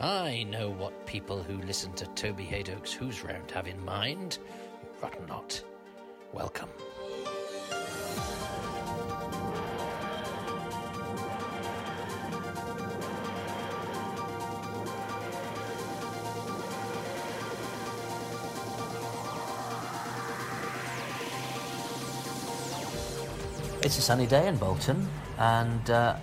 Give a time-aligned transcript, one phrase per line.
[0.00, 4.38] I know what people who listen to Toby Hadoke's Who's Round have in mind.
[5.02, 5.60] Rotten not.
[6.32, 6.68] Welcome.
[23.82, 25.08] It's a sunny day in Bolton,
[25.38, 26.16] and uh,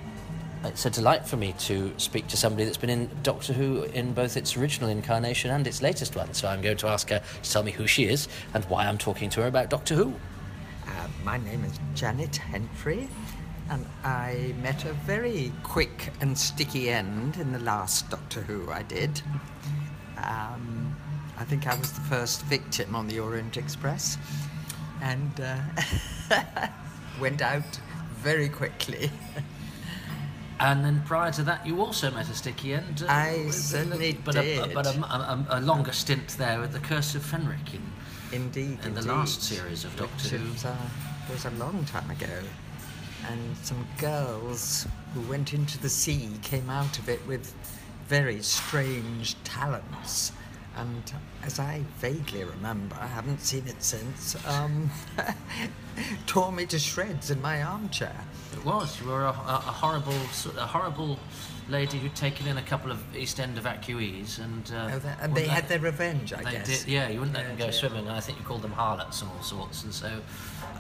[0.68, 4.14] it's a delight for me to speak to somebody that's been in Doctor Who in
[4.14, 6.33] both its original incarnation and its latest one.
[6.33, 8.97] So I'm going to ask her to tell me who she is and why I'm
[8.97, 10.14] talking to her about Doctor Who.
[10.88, 13.07] Uh, my name is Janet Henfrey,
[13.69, 18.83] and I met a very quick and sticky end in the last Doctor Who I
[18.83, 19.21] did.
[20.18, 20.96] Um,
[21.38, 24.18] I think I was the first victim on the Orient Express,
[25.02, 26.68] and uh,
[27.19, 27.79] went out
[28.18, 29.11] very quickly.
[30.59, 33.03] And then prior to that, you also met a sticky end.
[33.03, 37.16] uh, I certainly but A, but a, a, a longer stint there with the Curse
[37.16, 37.81] of Fenric in
[38.31, 40.52] Indeed, In the last series of Doctor Who.
[40.52, 40.75] was, uh,
[41.30, 42.39] was a long time ago.
[43.30, 47.53] And some girls who went into the sea came out of it with
[48.08, 50.31] very strange talents.
[50.75, 54.89] And as I vaguely remember, I haven't seen it since, um,
[56.27, 58.25] tore me to shreds in my armchair.
[58.56, 59.00] It was.
[59.02, 61.20] You were a, a, a horrible, sort- a horrible
[61.67, 65.34] lady who'd taken in a couple of East End evacuees, and uh, Oh, that- and
[65.36, 66.83] they had their revenge, I they guess.
[66.83, 67.78] Did, yeah, you wouldn't let them go Yeah, yeah.
[67.78, 69.83] swimming, and I think you called them harlots and all sorts.
[69.83, 70.09] And so,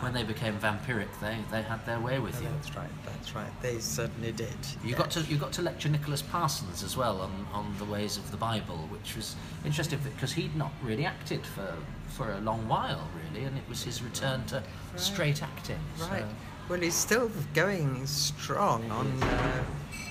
[0.01, 2.47] when they became vampiric, they, they had their way with Oh, you.
[2.55, 3.49] that's right, that's right.
[3.61, 4.53] They certainly did.
[4.83, 8.17] You got to you got to lecture Nicholas Parsons as well on, on the ways
[8.17, 11.73] of the Bible, which was interesting because he'd not really acted for
[12.09, 14.61] for a long while, really, and it was his return to
[14.97, 15.79] straight acting.
[15.97, 16.25] so- Right.
[16.69, 19.21] Well, he's still going strong on.
[19.23, 19.63] Uh,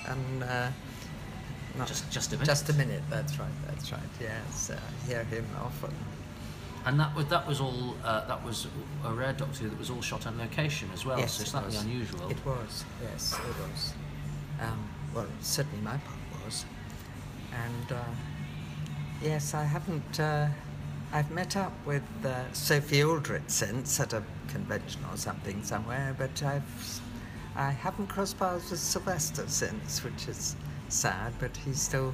[0.07, 0.71] on uh,
[1.77, 2.45] not- Just- just a minute.
[2.45, 3.01] Just a minute.
[3.09, 3.49] That's right.
[3.67, 4.01] That's right.
[4.21, 5.93] Yes, uh, I hear him often.
[6.85, 8.67] And that was that was all uh, that was
[9.03, 11.53] a rare Doctor Who that was all shot on location as well, yes, so it's
[11.53, 11.83] it was.
[11.83, 12.29] unusual.
[12.29, 12.85] It was.
[13.01, 13.93] Yes, it was.
[14.61, 16.63] Um, well, certainly my part was.
[17.51, 18.03] And uh,
[19.21, 20.19] yes, I haven't.
[20.19, 20.47] Uh,
[21.11, 26.41] I've met up with uh, Sophie Aldred since at a convention or something somewhere, but
[26.43, 27.01] I've
[27.55, 30.55] I haven't crossed paths with Sylvester since, which is
[30.89, 31.33] sad.
[31.39, 32.13] But he's still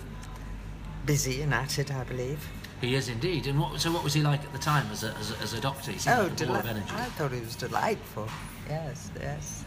[1.06, 2.48] busy and at it, I believe.
[2.80, 3.48] He is indeed.
[3.48, 5.54] And what so what was he like at the time as a as a, as
[5.54, 5.92] a Doctor?
[5.92, 6.94] He seemed oh, like a ball of oh, deli- energy.
[6.96, 8.28] I thought he was delightful.
[8.68, 9.66] Yes, yes,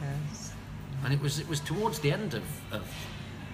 [0.00, 0.52] yes.
[1.04, 2.82] And it was it was towards the end of, of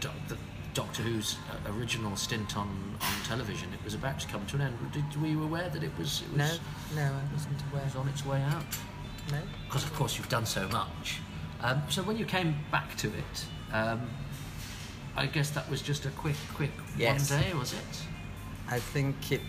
[0.00, 0.36] doc, the
[0.74, 2.68] Doctor Who's uh, original stint on,
[3.00, 3.68] on television.
[3.74, 4.78] It was about to come to an end.
[4.92, 6.60] Did, were you aware that it was it No, was,
[6.96, 7.82] no, I wasn't aware.
[7.82, 8.64] it was on its way out?
[9.30, 9.38] No.
[9.66, 11.20] Because of course you've done so much.
[11.62, 14.08] Um, so when you came back to it, um,
[15.16, 17.30] I guess that was just a quick quick Yes.
[17.30, 18.02] one day, was it?
[18.68, 19.40] I think it.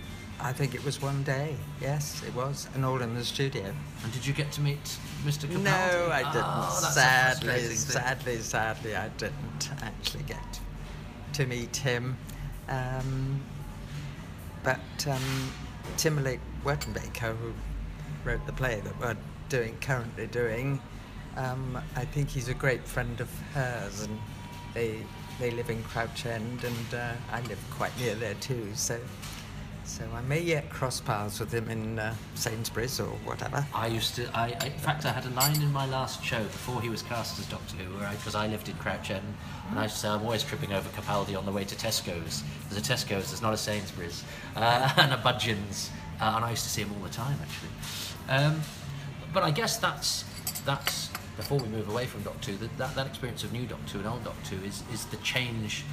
[0.41, 1.55] I think it was one day.
[1.79, 3.73] Yes, it was, and all in the studio.
[4.03, 4.83] And did you get to meet
[5.23, 5.47] Mr.
[5.47, 5.63] Capaldi?
[5.63, 6.43] No, I didn't.
[6.45, 10.59] Oh, a sadly, sadly, sadly, I didn't actually get to
[11.45, 12.17] meet him.
[12.69, 13.41] Um,
[14.63, 15.51] but um,
[15.97, 17.53] Timberlake Wertenbaker, who
[18.23, 19.17] wrote the play that we're
[19.49, 20.81] doing currently doing,
[21.35, 24.19] um, I think he's a great friend of hers, and
[24.73, 24.97] they
[25.39, 28.69] they live in Crouch End, and uh, I live quite near there too.
[28.75, 28.99] So.
[29.85, 33.65] So I may yet cross paths with him in uh, Sainsbury's or whatever.
[33.73, 34.29] I used to.
[34.33, 37.01] I, I, in fact, I had a line in my last show before he was
[37.01, 39.25] cast as Doctor Who, because I, lived in Crouch End,
[39.69, 42.43] and I used to say I'm always tripping over Capaldi on the way to Tesco's.
[42.69, 44.23] There's a Tesco's, there's not a Sainsbury's,
[44.55, 45.89] uh, and a Budgens,
[46.21, 47.69] uh, and I used to see him all the time actually.
[48.29, 48.61] Um,
[49.33, 50.23] but I guess that's
[50.65, 52.57] that's before we move away from Doctor Who.
[52.57, 55.17] That, that that experience of new Doctor Who and old Doctor Who is is the
[55.17, 55.83] change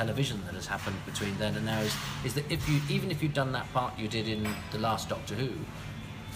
[0.00, 1.80] television that has happened between then and now.
[1.80, 4.78] Is is that if you even if you'd done that part you did in the
[4.78, 5.52] last Doctor Who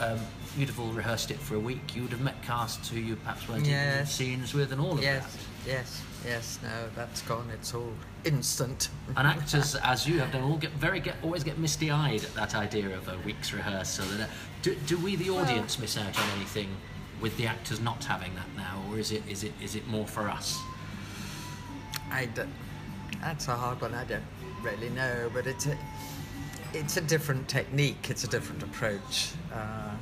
[0.02, 0.18] um,
[0.56, 1.94] you'd have all rehearsed it for a week.
[1.94, 4.92] You would have met casts who you perhaps weren't even in scenes with, and all
[4.92, 5.40] of Yes, that.
[5.66, 6.02] yes, yes.
[6.22, 7.48] Yes, no, that's gone.
[7.52, 7.92] It's all
[8.24, 8.90] instant.
[9.16, 12.54] And actors, as you have done, all get very get always get misty-eyed at that
[12.54, 14.04] idea of a week's rehearsal.
[14.20, 14.26] Uh,
[14.62, 16.68] do, do we, the audience, miss out on anything
[17.22, 20.06] with the actors not having that now, or is it is it is it more
[20.06, 20.58] for us?
[22.10, 22.52] I don't,
[23.20, 23.94] that's a hard one.
[23.94, 24.22] I don't
[24.62, 25.76] really know, but it's a
[26.72, 28.08] it's a different technique.
[28.10, 29.32] It's a different approach.
[29.52, 29.94] Uh,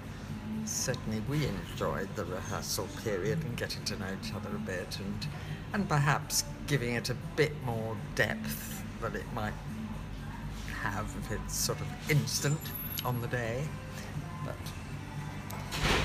[0.65, 5.27] certainly, we enjoyed the rehearsal period and getting to know each other a bit, and
[5.73, 9.55] and perhaps giving it a bit more depth than it might
[10.83, 12.61] have if it's sort of instant
[13.05, 13.63] on the day.
[14.45, 14.57] But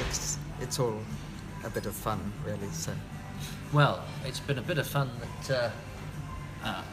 [0.08, 1.00] it's it's all
[1.64, 2.72] a bit of fun, really.
[2.72, 2.94] So.
[3.72, 5.10] Well, it's been a bit of fun
[5.48, 5.72] that uh,
[6.64, 6.84] uh,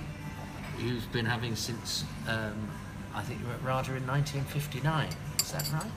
[0.81, 2.71] you've been having since um,
[3.15, 5.09] I think you were at RADA in 1959.
[5.41, 5.91] Is that right?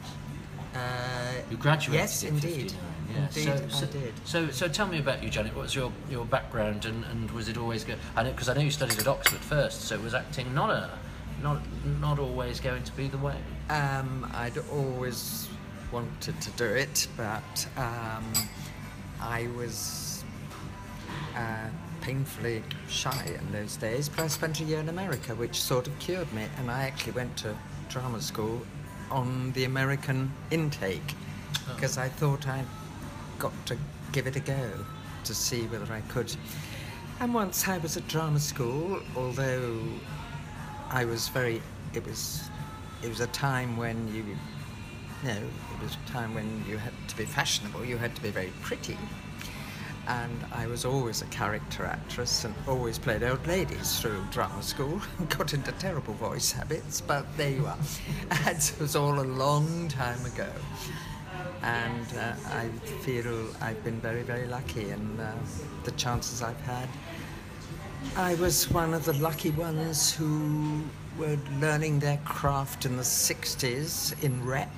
[0.75, 2.73] Uh, You graduated yes, in indeed.
[3.11, 3.27] Yeah.
[3.27, 4.13] Indeed, so, so, I did.
[4.25, 5.55] So, so tell me about you, Janet.
[5.55, 7.95] What's your, your background, and, and was it always go?
[8.15, 9.81] I know because I know you studied at Oxford first.
[9.81, 10.89] So was acting not a
[11.43, 11.61] not
[12.01, 13.35] not always going to be the way?
[13.69, 15.47] Um, I'd always
[15.91, 18.25] wanted to do it, but um,
[19.21, 20.23] I was
[21.35, 21.69] uh,
[22.03, 24.09] painfully shy in those days.
[24.09, 27.13] But I spent a year in America, which sort of cured me, and I actually
[27.13, 27.55] went to
[27.89, 28.61] drama school
[29.09, 31.15] on the American intake
[31.69, 31.75] Oh.
[31.75, 32.65] because I thought I'd
[33.39, 33.77] got to
[34.11, 34.69] give it a go
[35.23, 36.35] to see whether I could.
[37.19, 39.79] And once I was at drama school, although
[40.89, 41.61] I was very.
[41.93, 42.49] It was.
[43.01, 44.25] It was a time when you.
[45.23, 47.85] No, it was a time when you had to be fashionable.
[47.85, 48.97] You had to be very pretty.
[50.07, 55.01] And I was always a character actress and always played old ladies through drama school.
[55.29, 57.77] Got into terrible voice habits, but there you are.
[58.47, 60.49] It was all a long time ago.
[61.61, 62.67] And uh, I
[63.03, 65.33] feel I've been very, very lucky in uh,
[65.85, 66.89] the chances I've had.
[68.17, 70.83] I was one of the lucky ones who
[71.17, 74.71] were learning their craft in the 60s in rep,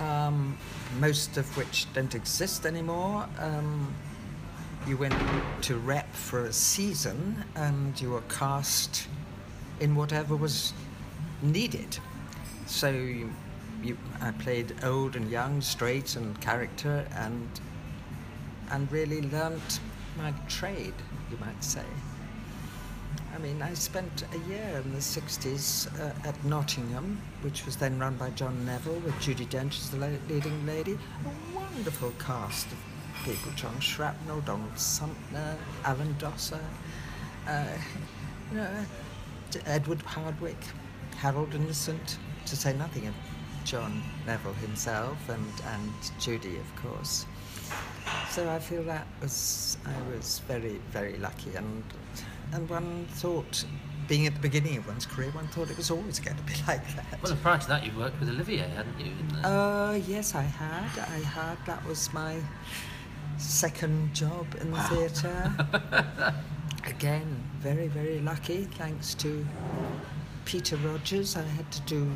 [0.00, 0.56] um,
[1.00, 3.28] most of which don't exist anymore.
[3.38, 3.94] Um,
[4.86, 5.14] you went
[5.62, 9.08] to rep for a season and you were cast
[9.80, 10.72] in whatever was
[11.42, 11.98] needed.
[12.66, 13.32] So you,
[13.82, 17.48] you, I played old and young, straight and character, and
[18.70, 19.80] and really learnt
[20.16, 20.94] my trade,
[21.30, 21.84] you might say.
[23.34, 27.98] I mean, I spent a year in the 60s uh, at Nottingham, which was then
[27.98, 30.92] run by John Neville, with Judi Dench as the la- leading lady.
[30.92, 32.78] A wonderful cast of
[33.24, 36.60] people John Shrapnel, Donald Sumpter, Alan Dossor,
[37.48, 37.66] uh,
[38.52, 38.84] you know,
[39.50, 40.68] D- Edward Hardwicke,
[41.16, 43.14] Harold Innocent, to say nothing of
[43.64, 47.26] John Neville himself and, and Judy, of course.
[48.30, 51.82] So I feel that was I was very very lucky, and
[52.54, 53.64] and one thought,
[54.08, 56.54] being at the beginning of one's career, one thought it was always going to be
[56.68, 57.22] like that.
[57.22, 59.12] Well, prior to that, you worked with Olivier, hadn't you?
[59.46, 60.98] Uh, yes, I had.
[60.98, 61.58] I had.
[61.66, 62.36] That was my
[63.38, 66.34] second job in the theatre.
[66.86, 69.44] Again, very, very lucky, thanks to
[70.44, 71.36] Peter Rogers.
[71.36, 72.10] I had to do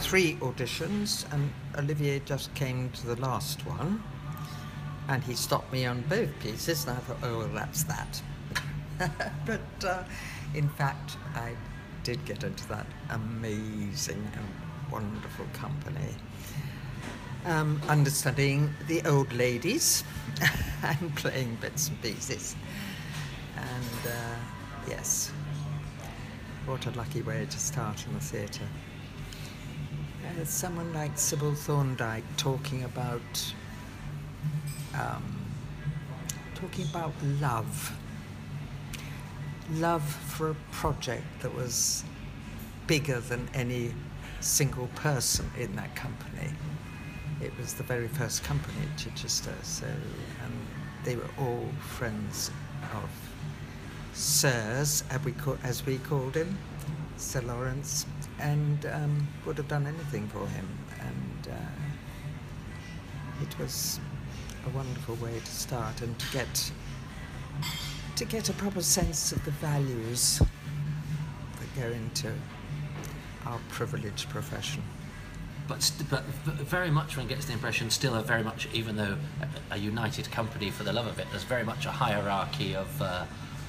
[0.00, 4.02] three auditions, and Olivier just came to the last one.
[5.08, 8.22] And he stopped me on both pieces, and I thought, oh, well, that's that.
[9.46, 10.04] but uh,
[10.54, 11.52] in fact, I
[12.02, 16.14] did get into that amazing and wonderful company
[17.44, 20.04] um, understudying the old ladies
[20.82, 22.56] and playing bits and pieces.
[23.56, 24.36] And uh,
[24.88, 25.32] yes,
[26.66, 28.68] what a lucky way to start in the theatre.
[30.24, 33.54] Uh, someone like Sybil Thorndike talking about
[34.94, 35.42] um,
[36.54, 37.92] talking about love,
[39.74, 42.04] love for a project that was
[42.86, 43.94] bigger than any
[44.40, 46.50] single person in that company.
[47.40, 50.66] It was the very first company at Chichester, so and
[51.04, 52.50] they were all friends
[52.94, 53.10] of
[54.14, 56.58] Sirs, as we, call, as we called him,
[57.16, 58.06] Sir Laurence,
[58.38, 60.68] and um, would have done anything for him.
[61.00, 63.98] And uh, it was
[64.66, 66.72] a wonderful way to start and to get
[68.16, 70.38] to get a proper sense of the values
[71.58, 72.32] that go into
[73.46, 74.82] our privileged profession.
[75.68, 79.16] but, st- but very much one gets the impression still a very much, even though
[79.70, 83.02] a, a united company for the love of it, there's very much a hierarchy of
[83.02, 83.24] uh,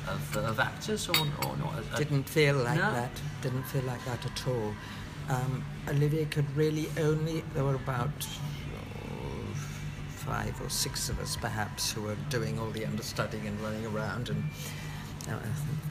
[0.09, 1.73] of, of actors or, or not.
[1.75, 2.91] A- a- Didn't feel like No.
[2.91, 3.11] that.
[3.41, 4.73] Didn't feel like that at all.
[5.29, 7.41] Um, Olivier could really only.
[7.53, 8.11] There were about
[10.25, 14.29] five or six of us, perhaps, who were doing all the understudying and running around
[14.29, 14.43] and
[15.29, 15.39] uh,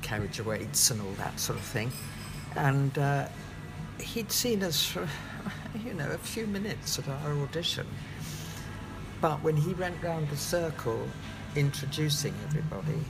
[0.03, 1.91] carriage weights and all that sort of thing.
[2.57, 3.29] And uh,
[4.01, 5.09] he'd seen us for,
[5.85, 7.87] you know, a few minutes at our audition.
[9.21, 11.07] But when he went round the circle
[11.55, 13.01] introducing everybody,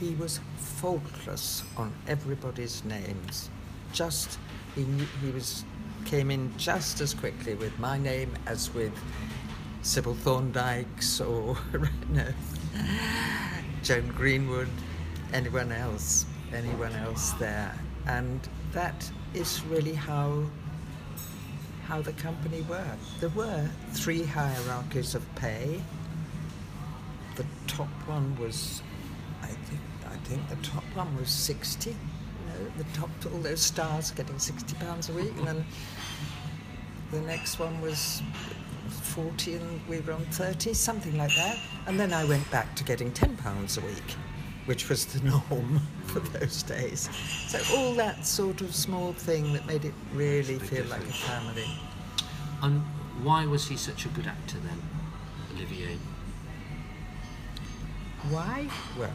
[0.00, 3.48] he was faultless on everybody's names.
[3.92, 4.38] Just
[4.74, 4.84] he
[5.22, 5.64] he was
[6.04, 8.92] came in just as quickly with my name as with
[9.84, 11.58] Sybil Thorndike's or
[13.82, 14.70] Joan Greenwood,
[15.34, 16.24] anyone else,
[16.54, 18.40] anyone else there, and
[18.72, 20.42] that is really how
[21.86, 23.20] how the company worked.
[23.20, 25.82] There were three hierarchies of pay.
[27.36, 28.82] The top one was,
[29.42, 31.94] I think, I think the top one was sixty.
[32.48, 35.66] No, know, the top, all those stars getting sixty pounds a week, and then
[37.10, 38.22] the next one was
[39.14, 41.56] forty, and we were on thirty, something like that.
[41.86, 44.16] And then I went back to getting ten pounds a week,
[44.66, 47.08] which was the norm for those days.
[47.46, 51.68] So all that sort of small thing that made it really feel like a family.
[52.62, 52.82] And
[53.22, 54.82] why was he such a good actor then,
[55.54, 55.96] Olivier?
[58.30, 58.68] Why?
[58.98, 59.10] Well,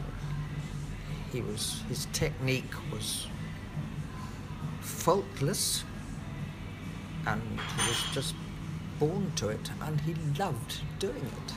[1.30, 3.26] he was his technique was
[4.80, 5.84] faultless,
[7.26, 8.34] and he was just
[9.00, 11.54] born to it, and he loved doing it.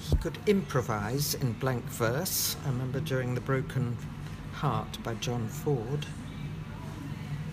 [0.00, 2.56] He could improvise in blank verse.
[2.64, 3.96] I remember during The Broken
[4.54, 6.06] Heart by John Ford.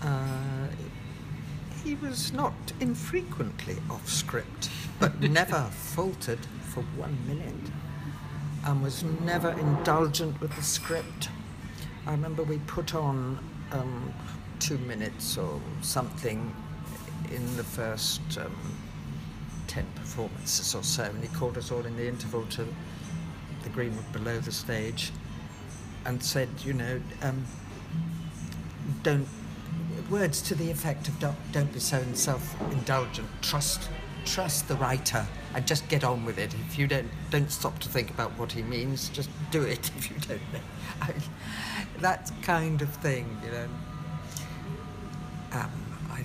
[0.02, 0.68] Uh,
[1.84, 7.72] he was not infrequently off script, but never faltered for one minute
[8.66, 11.30] and was never indulgent with the script.
[12.08, 13.40] I remember we put on
[13.72, 14.14] um,
[14.60, 16.56] two minutes or something
[17.32, 18.56] in the first um,
[19.70, 22.68] ten performances or so, and he called us all in the interval to
[23.64, 25.12] the greenwood below the stage
[26.06, 27.46] and said, you know, um,
[29.04, 29.28] don't
[30.10, 33.28] words to the effect of don't, don't be so self-indulgent.
[33.42, 33.90] Trust
[34.26, 36.54] trust the writer and just get on with it.
[36.68, 39.92] If you don't don't stop to think about what he means, just do it.
[39.98, 40.60] If you don't know,
[41.02, 41.14] I
[42.00, 43.68] that kind of thing, you know.
[45.52, 45.79] Um,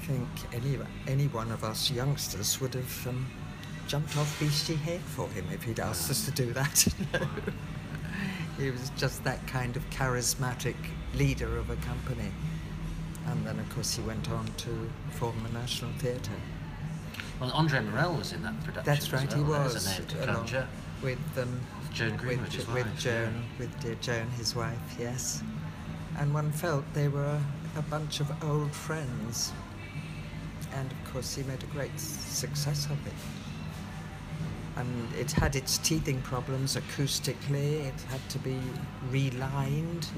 [0.06, 3.26] think any any one of us youngsters would have um,
[3.86, 6.86] jumped off Beachy Head for him if he'd asked us to do that.
[7.12, 7.26] know.
[8.58, 10.76] he was just that kind of charismatic
[11.14, 12.30] leader of a company.
[13.26, 16.40] And then, of course, he went on to form the National Theatre.
[17.40, 18.84] Well, André Morell was in that production.
[18.84, 19.72] That's right, he was.
[19.72, 20.68] There's a name to along.
[21.02, 21.60] With, um,
[21.92, 25.42] Joan Greenwood, with, with wife, Joan, with dear Joan, his wife, yes.
[26.18, 27.40] And one felt they were
[27.76, 29.52] a bunch of old friends.
[30.74, 33.12] And of course, he made a great success of it.
[34.76, 37.84] And it had its teething problems acoustically.
[37.86, 38.58] It had to be
[39.10, 40.08] relined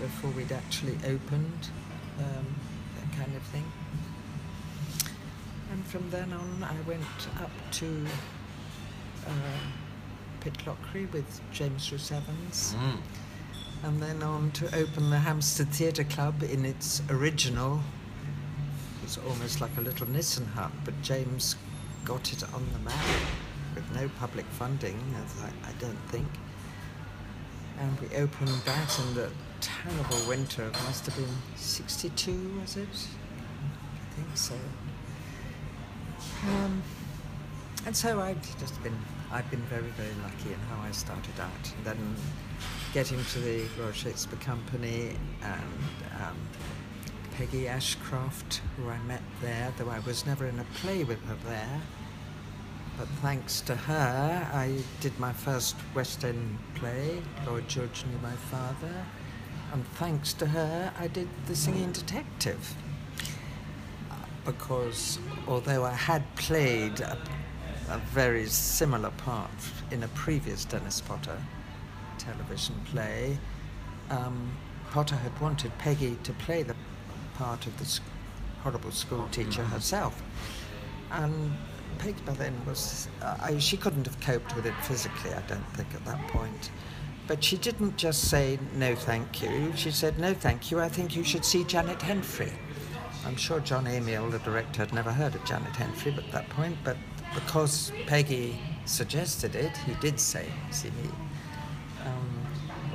[0.00, 1.68] before we'd actually opened,
[2.18, 2.46] um,
[2.96, 3.64] that kind of thing.
[5.70, 8.06] And from then on, I went up to
[9.26, 9.30] uh,
[10.40, 12.96] Pitlochry with James Roose-Evans, Mm.
[13.84, 17.80] and then on to open the Hampstead Theatre Club in its original.
[19.08, 21.56] Was almost like a little Nissen hut, but James
[22.04, 23.06] got it on the map
[23.74, 24.98] with no public funding,
[25.42, 26.26] I, I don't think.
[27.80, 29.30] And we opened that in the
[29.62, 30.64] terrible winter.
[30.64, 32.86] It must have been 62, was it?
[32.92, 34.54] I think so.
[36.46, 36.82] Um,
[37.86, 38.98] and so I've just been,
[39.32, 41.72] I've been very, very lucky in how I started out.
[41.78, 42.16] And then
[42.92, 45.62] getting to the Royal Shakespeare Company and
[46.20, 46.36] um,
[47.38, 51.36] Peggy Ashcroft, who I met there, though I was never in a play with her
[51.46, 51.80] there.
[52.98, 58.34] But thanks to her, I did my first West End play, Lloyd George knew my
[58.50, 59.04] father.
[59.72, 62.74] And thanks to her, I did The Singing Detective.
[64.44, 67.16] Because although I had played a,
[67.88, 69.48] a very similar part
[69.92, 71.40] in a previous Dennis Potter
[72.18, 73.38] television play,
[74.10, 74.50] um,
[74.90, 76.74] Potter had wanted Peggy to play the
[77.38, 78.00] part of the s-
[78.62, 80.20] horrible school teacher herself.
[81.12, 81.52] And
[81.98, 85.66] Peggy by then was, uh, I, she couldn't have coped with it physically, I don't
[85.74, 86.70] think, at that point.
[87.28, 89.72] But she didn't just say, no, thank you.
[89.76, 92.52] She said, no, thank you, I think you should see Janet Henfrey.
[93.24, 96.76] I'm sure Jon Amiel, the director, had never heard of Janet Henfrey at that point,
[96.84, 96.96] but
[97.34, 101.10] because Peggy suggested it, he did say, see me.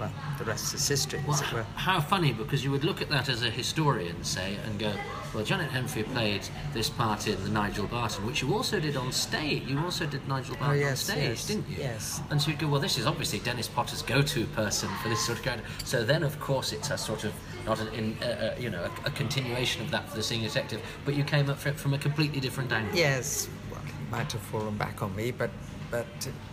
[0.04, 1.64] Well, the rest is history, Well, as it were.
[1.76, 4.92] how funny, because you would look at that as a historian, say, and go,
[5.34, 6.42] well, Janet Henfrey played
[6.74, 9.64] this part in the Nigel Barton, which you also did on stage.
[9.68, 11.78] You also did Nigel Barton Oh, yes, on stage, yes, didn't you?
[11.80, 12.22] yes.
[12.30, 15.40] And so you'd go, well, this is obviously Dennis Potter's go-to person for this sort
[15.40, 15.66] of character.
[15.86, 17.34] So then, of course, it's a sort of
[17.66, 20.46] not an, in, uh, uh, you know, a, a continuation of that for the Singing
[20.48, 22.96] Detective, but you came up for it from a completely different angle.
[22.96, 25.50] Yes, well, it might have fallen back on me, but
[25.90, 26.06] but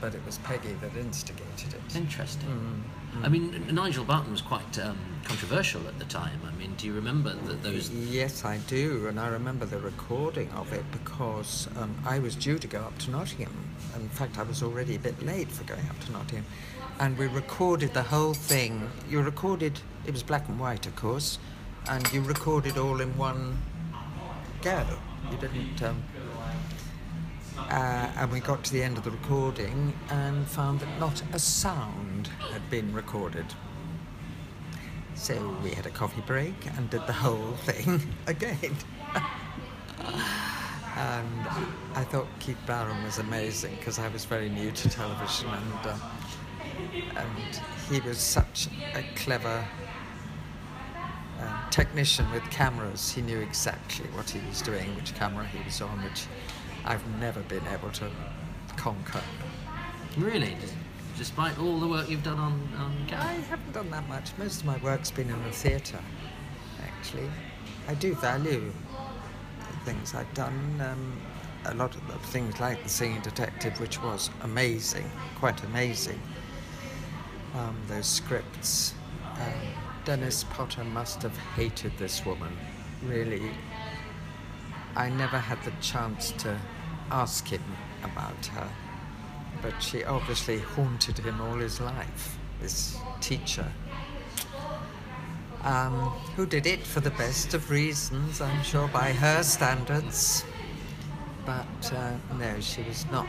[0.03, 1.97] but it was Peggy that instigated it.
[1.97, 2.49] Interesting.
[2.49, 6.41] Mm, I mean, Nigel Barton was quite um, controversial at the time.
[6.47, 7.91] I mean, do you remember that those?
[7.91, 12.59] Yes, I do, and I remember the recording of it because um, I was due
[12.59, 13.53] to go up to Nottingham.
[13.95, 16.47] In fact, I was already a bit late for going up to Nottingham,
[16.99, 18.91] and we recorded the whole thing.
[19.09, 21.39] You recorded it was black and white, of course,
[21.89, 23.59] and you recorded all in one
[24.63, 24.85] go.
[25.31, 25.83] You didn't.
[25.83, 26.03] Um,
[27.59, 31.39] uh, and we got to the end of the recording and found that not a
[31.39, 33.47] sound had been recorded.
[35.15, 38.75] So we had a coffee break and did the whole thing again.
[40.97, 41.49] and
[41.95, 45.99] I thought Keith Barron was amazing because I was very new to television and uh,
[47.17, 47.61] and
[47.91, 49.67] he was such a clever
[51.41, 53.13] uh, technician with cameras.
[53.13, 56.27] He knew exactly what he was doing, which camera he was on, which
[56.85, 58.11] I've never been able to
[58.77, 59.23] conquer.
[60.17, 60.57] Really?
[61.21, 64.31] Despite all the work you've done on, on I haven't done that much.
[64.39, 66.01] Most of my work's been in the theatre,
[66.83, 67.29] actually.
[67.87, 68.73] I do value
[69.59, 70.81] the things I've done.
[70.81, 71.21] Um,
[71.67, 76.19] a lot of things like The Singing Detective, which was amazing, quite amazing.
[77.55, 78.95] Um, those scripts.
[79.35, 79.75] Um,
[80.07, 82.57] Dennis Potter must have hated this woman,
[83.05, 83.51] really.
[84.97, 86.59] I never had the chance to
[87.11, 87.63] ask him
[88.03, 88.71] about her
[89.63, 93.67] but she obviously haunted him all his life, this teacher.
[95.63, 95.93] Um,
[96.37, 100.45] who did it for the best of reasons, I'm sure, by her standards.
[101.45, 103.27] But uh, no, she was not,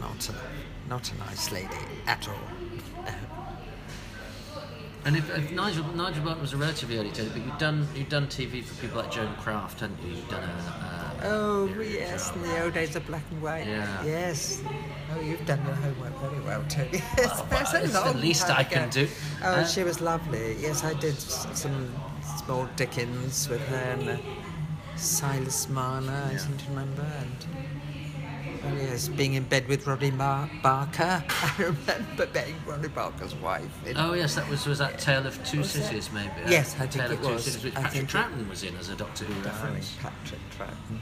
[0.00, 0.34] not a,
[0.88, 1.68] not a nice lady
[2.06, 3.06] at all.
[5.06, 8.08] And if, if Nigel Nigel Barton was a relatively early television, but you've done you've
[8.08, 10.16] done TV for people like Joan Craft, haven't you?
[10.16, 10.46] You've done a.
[10.46, 13.66] a oh yes, in the old days of black and white.
[13.66, 14.04] Yeah.
[14.04, 14.62] Yes.
[15.14, 16.86] Oh, you've done your homework very well, too.
[16.92, 18.70] Yes, well, that's a it's the least I ago.
[18.70, 19.08] can do.
[19.42, 20.56] Oh, Uh, she was lovely.
[20.60, 21.92] Yes, I did some
[22.38, 24.16] small Dickens with her and uh,
[24.96, 27.36] Silas Marner, I seem to remember, and
[28.66, 31.24] oh yes, being in bed with Roddy Mar- Barker.
[31.28, 33.70] I remember being Roddy Barker's wife.
[33.86, 35.62] in- Oh yes, that was was that Tale of Two?
[35.64, 36.30] Cities maybe.
[36.48, 37.44] Yes, I think Tale it of Two was.
[37.44, 39.94] Cities, which I Patrick Troughton was in as a Doctor Who reference.
[40.00, 40.98] Patrick Troughton,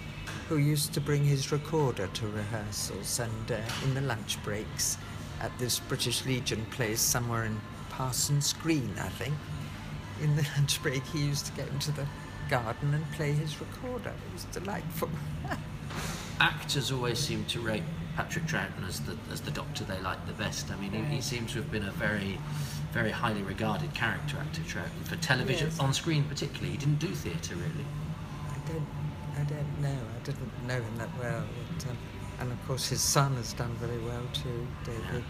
[0.49, 4.99] who used to bring his recorder to rehearsals and uh, in the lunch breaks
[5.40, 9.35] at this British Legion place somewhere in Parsons Green, I think.
[10.23, 12.07] In the lunch break, he used to get into the
[12.49, 14.11] garden and play his recorder.
[14.11, 15.09] It was delightful.
[16.42, 17.85] Actors always seem to rate
[18.16, 20.70] Patrick Troughton as the as the Doctor they like the best.
[20.72, 22.37] I mean, he, he seems to have been a very,
[22.92, 25.78] very highly regarded character actor Troughton for television, Yes.
[25.78, 26.72] on screen particularly.
[26.72, 27.87] He didn't do theatre really.
[28.50, 28.87] I don't,
[29.38, 29.96] I don't know.
[30.16, 31.44] I didn't know him that well.
[31.78, 31.96] But, um,
[32.40, 35.00] and of course, his son has done very well too, David.
[35.14, 35.24] Um,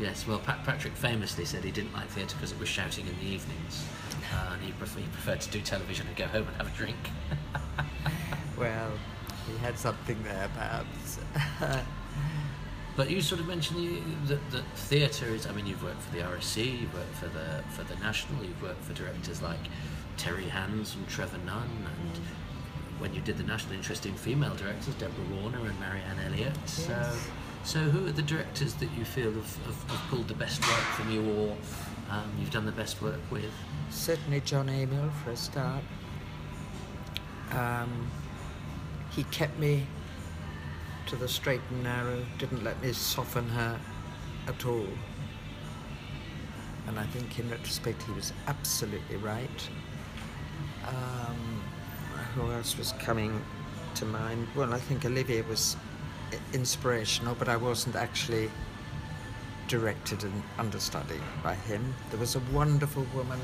[0.00, 3.14] Yes, well, Pat, Patrick famously said he didn't like theatre because it was shouting in
[3.18, 3.84] the evenings,
[4.34, 6.76] uh, and he, prefer, he preferred to do television and go home and have a
[6.76, 6.96] drink.
[8.62, 8.92] well,
[9.50, 11.18] he had something there, perhaps.
[12.94, 15.46] But you sort of mentioned that, that theatre is.
[15.46, 18.60] I mean, you've worked for the RSC, you've worked for the for the National, you've
[18.62, 19.58] worked for directors like
[20.18, 22.20] Terry Hands and Trevor Nunn, and
[22.98, 26.54] when you did the National, interesting female directors, Deborah Warner and Marianne Elliott.
[26.68, 27.28] So, Yes.
[27.64, 30.84] so who are the directors that you feel have, have, have pulled the best work
[30.94, 31.56] from you, or
[32.10, 33.50] um, you've done the best work with?
[33.88, 35.82] Certainly Jon Amiel for a start.
[37.52, 38.10] Um,
[39.14, 39.86] he kept me
[41.06, 43.78] to the straight and narrow, didn't let me soften her
[44.48, 44.88] at all.
[46.88, 49.68] And I think in retrospect he was absolutely right.
[50.86, 51.62] Um,
[52.34, 53.42] who else was coming
[53.96, 54.48] to mind?
[54.56, 55.76] Well, I think Olivier was
[56.52, 58.50] inspirational, but I wasn't actually
[59.68, 61.94] directed and understudy by him.
[62.10, 63.40] There was a wonderful woman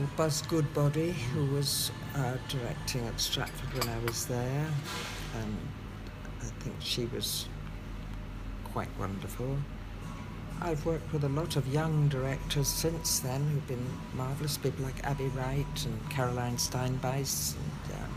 [0.00, 4.66] called Buzz Goodbody who was uh, directing at Stratford when I was there,
[5.36, 5.56] and
[6.40, 7.46] I think she was
[8.72, 9.56] quite wonderful.
[10.62, 15.04] I've worked with a lot of young directors since then who've been marvellous, people like
[15.04, 17.54] Abbey Wright and Caroline Steinbeis.
[17.56, 18.14] And, um,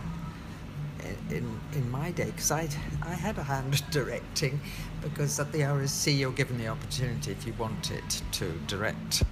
[1.30, 2.70] in, in my day, because I,
[3.02, 4.62] I had a hand at directing,
[5.02, 9.24] because at the RSC you're given the opportunity, if you want it to direct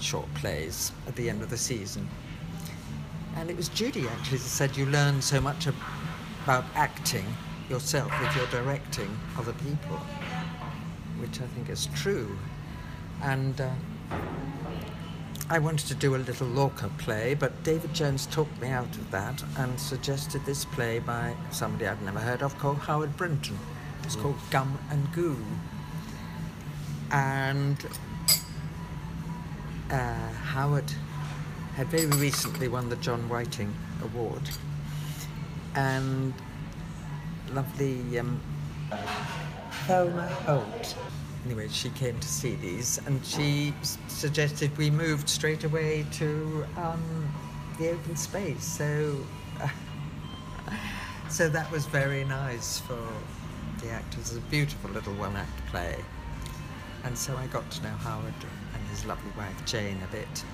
[0.00, 2.08] short plays at the end of the season.
[3.36, 5.66] And it was Judy actually that said you learn so much
[6.44, 7.24] about acting
[7.68, 9.96] yourself if you're directing other people,
[11.18, 12.36] which I think is true.
[13.22, 13.70] And uh,
[15.50, 19.10] I wanted to do a little Lorca play, but David Jones talked me out of
[19.10, 23.58] that and suggested this play by somebody I'd never heard of called Howard Brenton.
[24.04, 25.36] It's called Gum and Goo.
[27.10, 27.78] And
[29.94, 30.90] uh, Howard
[31.76, 34.42] had very recently won the John Whiting Award.
[35.76, 36.34] And
[37.52, 38.40] lovely um,
[39.86, 40.96] Thelma Holt.
[41.44, 43.72] Anyway, she came to see these and she
[44.08, 47.32] suggested we moved straight away to um,
[47.78, 48.64] the open space.
[48.64, 49.16] So,
[51.30, 52.98] so that was very nice for
[53.80, 54.32] the actors.
[54.32, 55.96] It's a beautiful little one act play.
[57.04, 58.34] And so I got to know Howard
[58.94, 60.44] his lovely wife Jane a bit,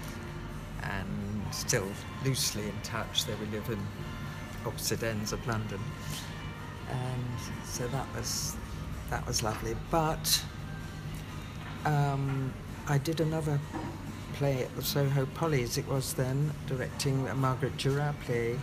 [0.83, 1.87] and still
[2.25, 3.27] loosely in touch.
[3.27, 3.87] They were living
[4.65, 5.81] opposite ends of London,
[6.91, 8.57] and so that was
[9.11, 9.77] that was lovely.
[9.91, 10.43] But
[11.85, 12.53] um,
[12.89, 13.61] I did another
[14.35, 15.77] play at the Soho Poly's.
[15.77, 18.59] It was then directing a Margaret Duras play,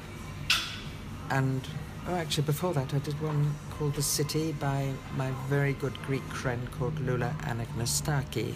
[1.29, 1.61] and
[2.07, 6.23] oh, actually before that I did one called The City by my very good Greek
[6.33, 8.55] friend called Loula Anagnostaki,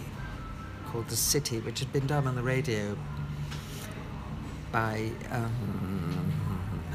[0.92, 2.96] called The City, which had been done on the radio
[4.70, 5.10] by.
[5.30, 6.32] Um,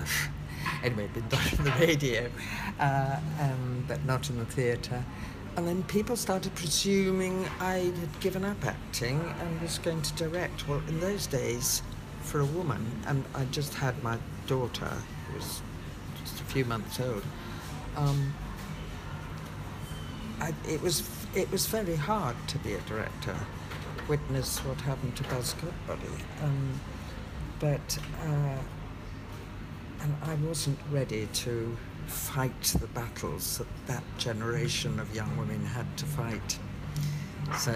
[0.83, 2.29] anyway, it had been done on the radio,
[2.79, 5.03] uh, um, but not in the theatre.
[5.55, 10.67] And then people started presuming I had given up acting and was going to direct.
[10.67, 11.81] Well, in those days,
[12.21, 14.86] for a woman, and I just had my daughter,
[15.27, 15.62] who was
[16.19, 17.23] just a few months old,
[17.95, 18.33] um,
[20.39, 23.36] I, it was it was very hard to be a director.
[24.07, 26.07] Witness what happened to Buzz Goodbody.
[26.41, 26.79] Um,
[27.59, 28.57] but uh,
[30.01, 31.75] and I wasn't ready to
[32.07, 36.57] fight the battles that that generation of young women had to fight.
[37.57, 37.73] So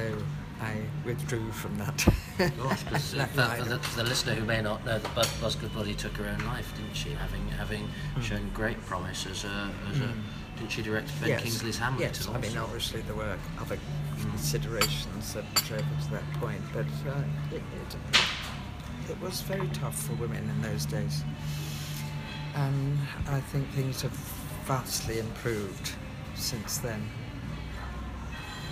[0.61, 2.05] I withdrew from that.
[2.37, 5.27] Gosh, 'cause, that for, for the, for the listener who may not know, that Buzz,
[5.41, 7.09] Buzz Goodbody took her own life, didn't she?
[7.09, 8.21] Having having Hmm.
[8.21, 10.13] shown great promise as a as a
[10.61, 12.01] didn't she directed Ben Kingsley's Hamlet?
[12.01, 12.63] Yes, as I mean, also?
[12.65, 13.79] obviously there were other
[14.19, 19.99] considerations that drove us to that point, but uh, it, it, it was very tough
[20.03, 21.23] for women in those days.
[22.53, 24.11] And I think things have
[24.65, 25.93] vastly improved
[26.35, 27.09] since then.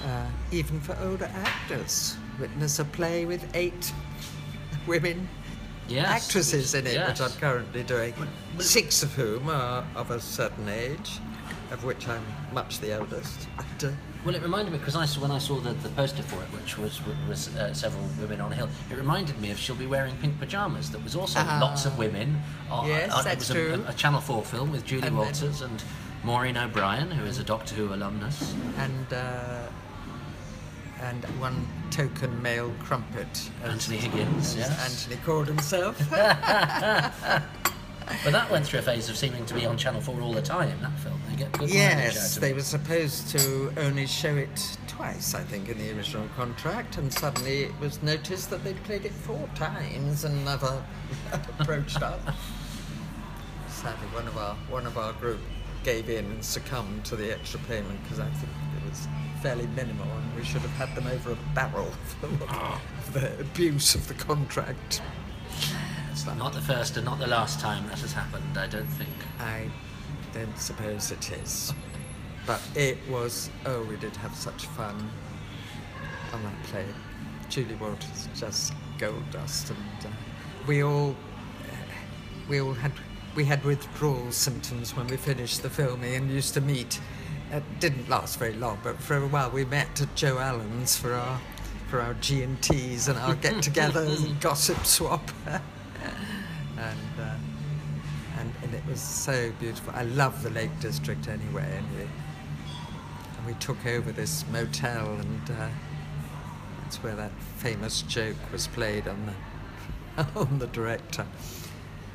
[0.06, 2.17] Uh, even for older actors.
[2.39, 3.91] Witness a play with eight
[4.86, 5.28] women
[5.88, 7.19] Yes, actresses in it, yes.
[7.19, 8.13] which I'm currently doing.
[8.60, 11.19] Six of whom are of a certain age,
[11.71, 13.47] of which I'm much the eldest.
[13.58, 13.91] But, uh,
[14.25, 16.49] Well, it reminded me because I saw, when I saw the, the poster for it,
[16.60, 18.69] which was was uh, several women on a hill.
[18.91, 20.89] It reminded me of She'll Be Wearing Pink Pajamas.
[20.91, 21.60] That was also Ah.
[21.62, 22.41] lots of women.
[22.71, 23.84] on- Yes, on- that's it was true.
[23.88, 25.84] A, a Channel Four film with Julie And then- Walters and
[26.23, 28.53] Maureen O'Brien, who is a Doctor Who alumnus.
[28.77, 29.67] and uh,
[31.01, 33.49] and one token male crumpet.
[33.63, 34.69] Anthony Higgins, yes.
[34.84, 35.95] Anthony called himself.
[38.23, 40.41] But that went through a phase of seeming to be on Channel Four all the
[40.41, 40.79] time.
[40.81, 45.43] That film, they get good yes, they were supposed to only show it twice, I
[45.43, 49.47] think, in the original contract, and suddenly it was noticed that they'd played it four
[49.55, 50.83] times and never
[51.59, 52.19] approached us.
[53.67, 55.39] Sadly, one of our one of our group
[55.83, 58.51] gave in and succumbed to the extra payment because I think
[58.83, 59.07] it was
[59.41, 61.85] fairly minimal, and we should have had them over a barrel
[62.19, 65.01] for the, the abuse of the contract.
[66.37, 68.57] Not the first and not the last time that has happened.
[68.57, 69.13] I don't think.
[69.39, 69.69] I
[70.33, 71.73] don't suppose it is.
[72.45, 75.09] But it was, oh, we did have such fun
[76.33, 76.85] on that play.
[77.49, 80.15] Julie Walters, just gold dust, and uh,
[80.67, 81.15] we all,
[82.47, 82.91] we all had,
[83.35, 86.99] we had withdrawal symptoms when we finished the filming and used to meet.
[87.51, 91.13] It didn't last very long, but for a while we met at Joe Allen's for
[91.13, 91.39] our,
[91.87, 95.31] for our G and T's and our get-togethers and gossip swap.
[96.79, 97.35] and uh,
[98.39, 99.93] and, and it was so beautiful.
[99.95, 101.65] I love the Lake District anyway.
[101.65, 102.09] Anyway,
[103.37, 105.67] and we took over this motel, and uh,
[106.81, 109.25] that's where that famous joke was played on
[110.15, 111.25] the on the director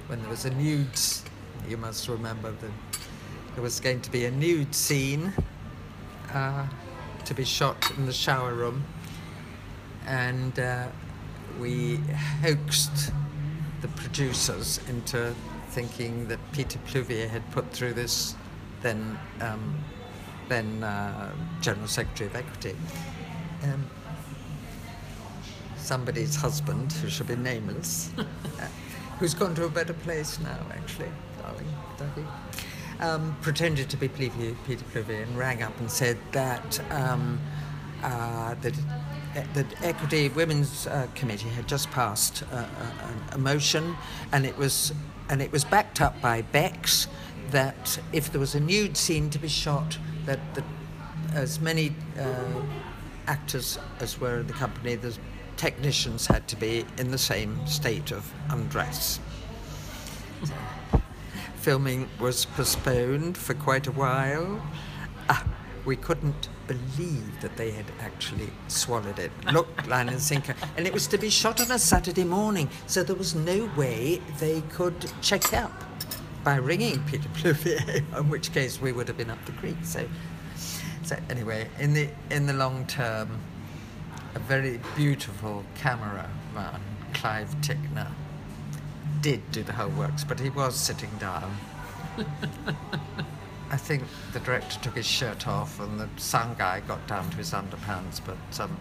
[0.07, 0.88] when there was a nude.
[1.68, 2.70] You must remember that
[3.55, 5.33] there was going to be a nude scene
[6.33, 6.66] uh,
[7.24, 8.85] to be shot in the shower room,
[10.07, 10.87] and uh,
[11.61, 11.96] we
[12.42, 13.12] hoaxed
[13.85, 15.35] the producers into
[15.68, 18.35] thinking that Peter Plouviez had put through this
[18.81, 19.77] then um,
[20.49, 22.75] then uh, General Secretary of Equity.
[23.62, 23.85] Um,
[25.77, 28.25] somebody's husband, who should be nameless, uh,
[29.18, 31.11] who's gone to a better place now, actually,
[31.42, 31.66] darling
[31.99, 32.27] Dougie,
[33.01, 37.38] um, pretended to be Plouviez, Peter Plouviez and rang up and said that um,
[38.03, 38.75] uh, that
[39.55, 42.66] the Equity Women's uh, Committee had just passed uh,
[43.33, 43.97] a, a motion,
[44.33, 44.92] and it was
[45.29, 47.09] and it was backed up by Bex
[47.51, 50.64] that if there was a nude scene to be shot, that, that
[51.33, 52.62] as many uh,
[53.27, 55.16] actors as were in the company, the
[55.57, 59.20] technicians had to be in the same state of undress.
[61.57, 64.61] Filming was postponed for quite a while.
[65.31, 65.44] Ah,
[65.85, 69.31] we couldn't believe that they had actually swallowed it.
[69.53, 70.55] Look, line and sinker.
[70.77, 74.20] And it was to be shot on a Saturday morning, so there was no way
[74.38, 75.72] they could check up
[76.42, 79.77] by ringing Peter Plouviez, in which case we would have been up the creek.
[79.83, 80.07] So,
[81.03, 83.40] so anyway, in the in the long term,
[84.35, 86.81] a very beautiful cameraman,
[87.14, 88.11] Clive Tickner,
[89.20, 91.57] did do the whole works, but he was sitting down.
[93.70, 97.37] I think the director took his shirt off and the sound guy got down to
[97.37, 98.77] his underpants, but um,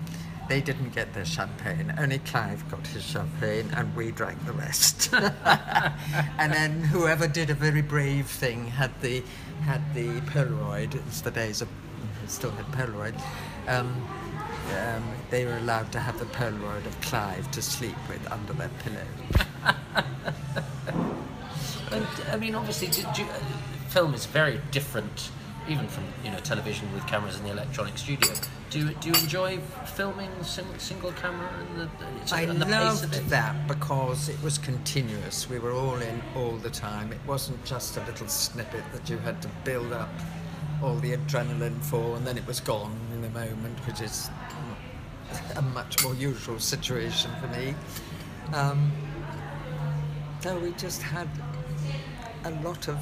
[0.49, 1.93] they didn't get their champagne.
[1.97, 5.13] Only Clive got his champagne and we drank the rest.
[5.13, 9.23] and then whoever did a very brave thing had the
[9.61, 10.95] had the Polaroid.
[11.07, 11.69] It's the days of
[12.27, 13.19] still had Polaroid.
[13.67, 14.05] Um,
[14.77, 18.69] um, they were allowed to have the Polaroid of Clive to sleep with under their
[18.83, 19.05] pillow.
[21.91, 23.39] and, I mean, obviously, did you, uh,
[23.93, 25.29] film is very different,
[25.69, 28.33] even from you know television with cameras in the electronic studio.
[28.71, 32.65] Do you, do you enjoy filming sing, single camera and the, the, I and the
[32.65, 33.29] loved it?
[33.29, 35.47] that because it was continuous.
[35.47, 37.13] We were all in all the time.
[37.13, 40.09] It wasn't just a little snippet that you had to build up
[40.81, 44.31] all the adrenaline for and then it was gone in a moment, which is
[45.55, 47.75] a much more usual situation for me.
[48.53, 48.91] Um,
[50.41, 51.29] so we just had
[52.45, 52.97] a lot of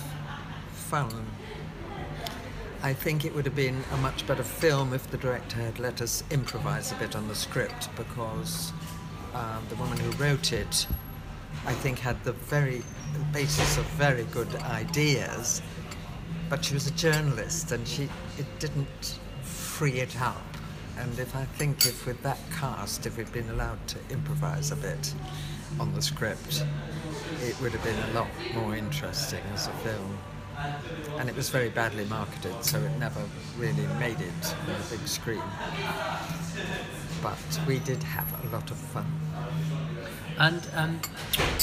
[2.83, 6.01] I think it would have been a much better film if the director had let
[6.01, 8.73] us improvise a bit on the script because
[9.33, 10.87] um, the woman who wrote it,
[11.65, 12.83] I think, had the very
[13.31, 15.61] basis of very good ideas,
[16.49, 20.43] but she was a journalist and she it didn't free it up.
[20.97, 24.75] And if I think if with that cast, if we'd been allowed to improvise a
[24.75, 25.13] bit
[25.79, 26.65] on the script,
[27.43, 30.17] it would have been a lot more interesting as a film.
[31.19, 33.21] And it was very badly marketed, so it never
[33.57, 35.41] really made it on the big screen.
[37.21, 39.05] But we did have a lot of fun.
[40.39, 40.99] And um,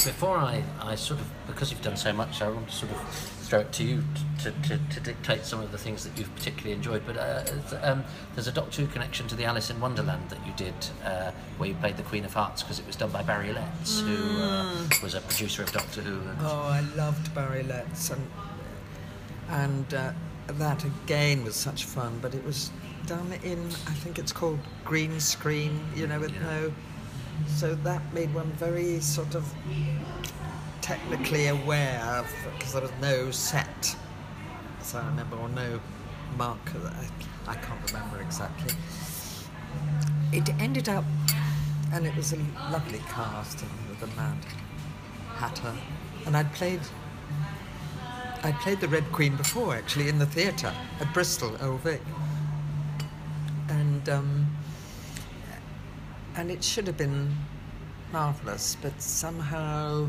[0.04, 3.00] before I, I sort of, because you've done so much, I want to sort of
[3.48, 4.04] throw it to you
[4.42, 7.02] to, to, to dictate some of the things that you've particularly enjoyed.
[7.04, 7.42] But uh,
[7.82, 11.32] um, there's a Doctor Who connection to the Alice in Wonderland that you did, uh,
[11.56, 14.42] where you played the Queen of Hearts, because it was done by Barry Letts, who
[14.42, 16.20] uh, was a producer of Doctor Who.
[16.28, 18.24] And Oh, I loved Barry Letts, and
[19.50, 20.12] and uh,
[20.46, 22.18] that again was such fun.
[22.20, 22.70] But it was
[23.06, 26.42] done in, I think it's called green screen, you know, with Yeah.
[26.42, 26.72] no.
[27.46, 29.52] So that made one very sort of
[30.80, 32.24] technically aware
[32.58, 33.96] because there was no set,
[34.80, 35.80] as I remember, or no
[36.36, 36.92] marker.
[37.46, 38.74] I, I can't remember exactly.
[40.32, 41.04] It ended up,
[41.92, 42.36] and it was a
[42.70, 44.36] lovely cast and with the Mad
[45.36, 45.74] Hatter,
[46.26, 46.80] and I'd played.
[48.42, 52.00] I played the Red Queen before, actually, in the theatre at Bristol, Vic,
[53.68, 54.46] and um,
[56.36, 57.34] and it should have been
[58.12, 60.08] marvelous, but somehow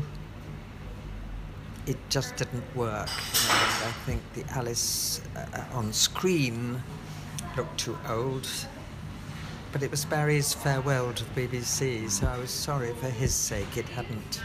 [1.86, 3.08] it just didn't work.
[3.08, 6.80] And I think the Alice uh, on screen
[7.56, 8.48] looked too old.
[9.72, 13.76] But it was Barry's farewell to the BBC, so I was sorry for his sake
[13.76, 14.40] it hadn't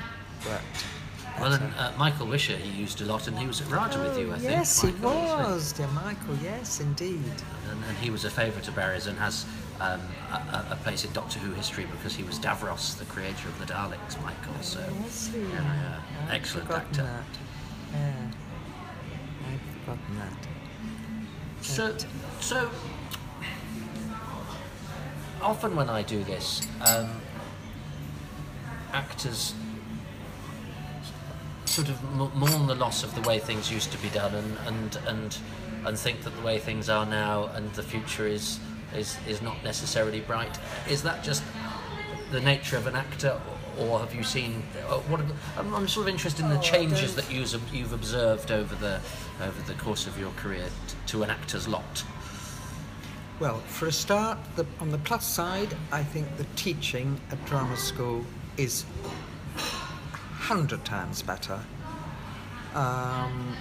[0.48, 0.86] worked.
[1.40, 4.18] Well, and uh, Michael Wisher he used a lot, and he was at RADA with
[4.18, 4.44] you, I Oh, think.
[4.52, 5.44] Yes, he Michael, he?
[5.44, 6.36] was, dear Michael.
[6.42, 7.22] Yes, indeed.
[7.70, 9.46] and, and he was a favourite of Barry's and has
[9.82, 10.00] um,
[10.32, 13.66] a, a- place in Doctor Who history because he was Davros, the creator of the
[13.66, 14.54] Daleks, Michael.
[14.62, 15.42] So, Yes, he.
[15.42, 17.04] yeah, yeah, I'd excellent actor.
[17.04, 17.24] That.
[17.92, 18.14] Yeah,
[19.52, 21.66] I've forgotten that.
[21.66, 21.96] So,
[22.40, 22.70] so
[25.42, 27.10] often when I do this, um,
[28.94, 29.54] actors
[31.66, 32.02] sort of
[32.36, 35.38] mourn the loss of the way things used to be done, and and and
[35.86, 38.60] and think that the way things are now and the future is
[38.96, 40.58] is is not necessarily bright.
[40.90, 41.44] Is that just
[42.32, 43.40] the nature of an actor?
[43.78, 44.64] Or have you seen?
[44.88, 47.92] uh, What the, I'm, I'm sort of interested in the Oh, changes that you've, you've
[47.92, 49.02] observed over the
[49.44, 52.04] over the course of your career t- to an actor's lot.
[53.38, 57.76] Well, for a start, the, on the plus side, I think the teaching at drama
[57.76, 58.24] school
[58.56, 58.86] is
[60.46, 61.60] hundred times better.
[62.76, 63.56] Um,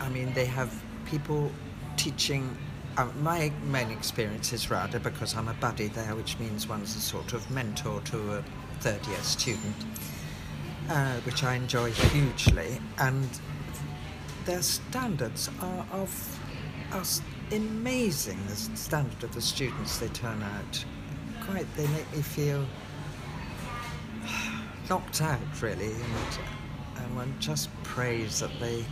[0.00, 0.70] I mean, they have
[1.06, 1.50] people
[1.96, 2.56] teaching.
[2.98, 7.00] Um, my main experience is RADA because I'm a buddy there, which means one's a
[7.00, 8.44] sort of mentor to a
[8.80, 9.76] third year student,
[10.90, 12.78] uh, which I enjoy hugely.
[12.98, 13.28] And
[14.44, 16.10] their standards are of
[16.92, 18.38] are s- amazing.
[18.48, 20.84] The standard of the students they turn out,
[21.46, 22.66] quite they make me feel
[24.88, 26.38] knocked out really, and,
[26.96, 28.84] and one just prays that they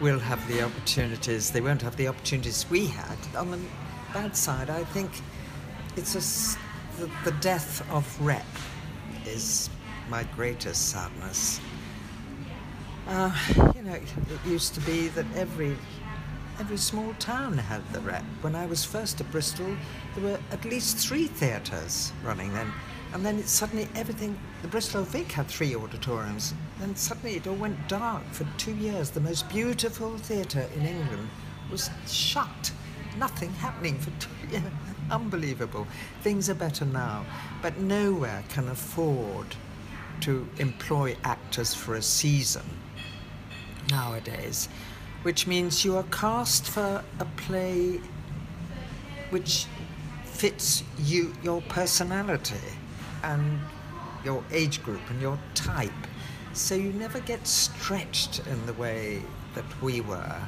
[0.00, 1.50] will have the opportunities.
[1.50, 3.16] They won't have the opportunities we had.
[3.36, 3.60] On the
[4.12, 5.10] bad side, I think
[5.96, 6.58] it's a
[7.00, 8.46] the, the death of rep
[9.26, 9.70] is
[10.08, 11.60] my greatest sadness.
[13.08, 13.34] Uh,
[13.74, 15.76] you know, it, it used to be that every
[16.60, 18.24] every small town had the rep.
[18.42, 19.76] When I was first at Bristol,
[20.14, 22.70] there were at least three theatres running then.
[23.12, 26.54] And then it suddenly everything, the Bristol Vic had three auditoriums.
[26.80, 29.10] Then suddenly it all went dark for two years.
[29.10, 31.28] The most beautiful theatre in England
[31.70, 32.72] was shut.
[33.18, 34.64] Nothing happening for two years.
[35.10, 35.86] Unbelievable.
[36.22, 37.26] Things are better now.
[37.60, 39.56] But nowhere can afford
[40.20, 42.62] to employ actors for a season
[43.90, 44.70] nowadays,
[45.22, 48.00] which means you are cast for a play
[49.28, 49.66] which
[50.24, 52.56] fits you your personality
[53.22, 53.60] and
[54.24, 55.90] your age group and your type.
[56.52, 59.22] So you never get stretched in the way
[59.54, 60.40] that we were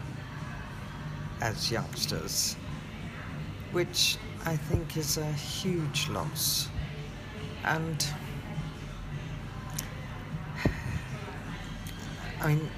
[1.40, 2.56] as youngsters,
[3.72, 6.68] which I think is a huge loss.
[7.64, 8.06] And
[12.40, 12.70] I mean,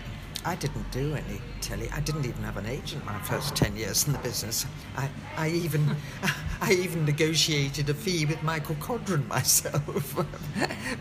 [0.46, 1.90] I didn't do any telly.
[1.90, 4.64] I didn't even have an agent my first ten years in the business.
[4.96, 5.96] I, I even,
[6.60, 9.82] I even negotiated a fee with Michael Codron myself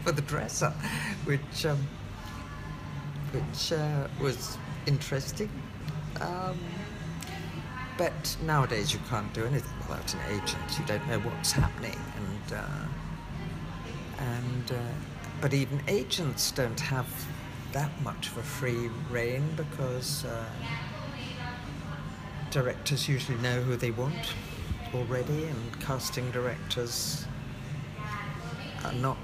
[0.03, 0.71] for the dresser,
[1.25, 1.77] which, um,
[3.31, 5.51] which uh, was interesting.
[6.21, 6.57] Um,
[7.99, 10.79] but nowadays you can't do anything without an agent.
[10.79, 12.85] You don't know what's happening, and uh,
[14.17, 14.93] and uh,
[15.39, 17.05] but even agents don't have
[17.73, 20.45] that much of a free rein because uh,
[22.51, 24.33] directors usually know who they want
[24.93, 27.25] already, and casting directors
[28.85, 29.17] are not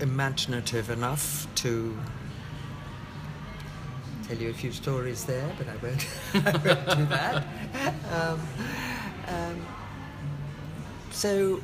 [0.00, 1.96] imaginative enough to
[4.28, 7.46] tell you a few stories there, but I won't, I won't do that.
[8.12, 8.40] Um,
[9.28, 9.66] um,
[11.12, 11.60] so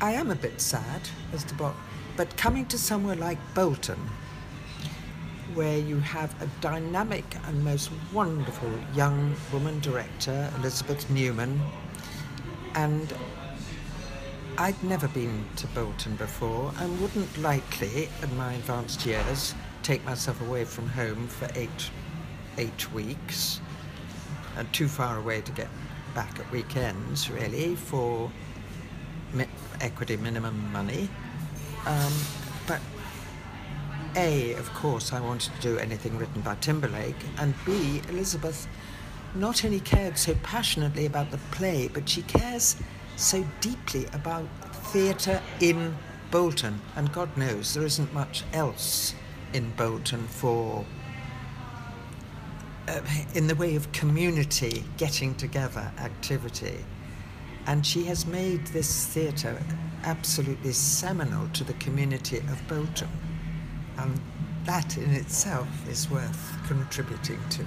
[0.00, 1.00] I am a bit sad
[1.32, 1.74] as to what,
[2.18, 3.98] but coming to somewhere like Bolton,
[5.54, 11.60] where you have a dynamic and most wonderful young woman director, Elizabeth Newman,
[12.74, 13.14] and
[14.58, 19.54] I'd never been to Bolton before and wouldn't likely, in my advanced years,
[19.84, 21.90] take myself away from home for eight,
[22.56, 23.60] eight weeks,
[24.56, 25.68] and too far away to get
[26.16, 28.28] back at weekends, really, for
[29.80, 31.08] equity minimum money.
[31.88, 32.12] Um,
[32.66, 32.80] but
[34.14, 38.68] A, of course, I wanted to do anything written by Timberlake, and B, Elizabeth
[39.34, 42.76] not only cared so passionately about the play, but she cares
[43.16, 44.46] so deeply about
[44.92, 45.96] theatre in
[46.30, 46.80] Bolton.
[46.94, 49.14] And God knows there isn't much else
[49.54, 50.84] in Bolton for,
[52.86, 53.00] uh,
[53.34, 56.84] in the way of community getting together activity.
[57.68, 59.62] And she has made this theatre
[60.04, 63.10] absolutely seminal to the community of Bolton.
[63.98, 64.18] And
[64.64, 67.64] that in itself is worth contributing to.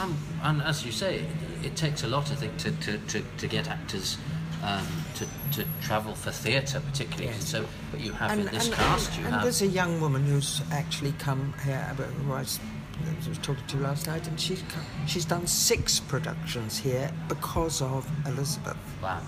[0.00, 3.22] Um, and as you say, it, it takes a lot, I think, to, to, to,
[3.38, 4.18] to get actors
[4.64, 7.26] um, to, to travel for theatre, particularly.
[7.26, 7.48] Yes.
[7.48, 9.42] So, but you have in this cast, you and have.
[9.44, 12.58] there's a young woman who's actually come here, who I was,
[13.06, 17.82] I was talking to last night, and she's come, she's done six productions here because
[17.82, 18.76] of Elizabeth.
[19.00, 19.22] Wow.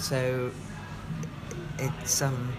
[0.00, 0.50] So
[1.78, 2.52] it's um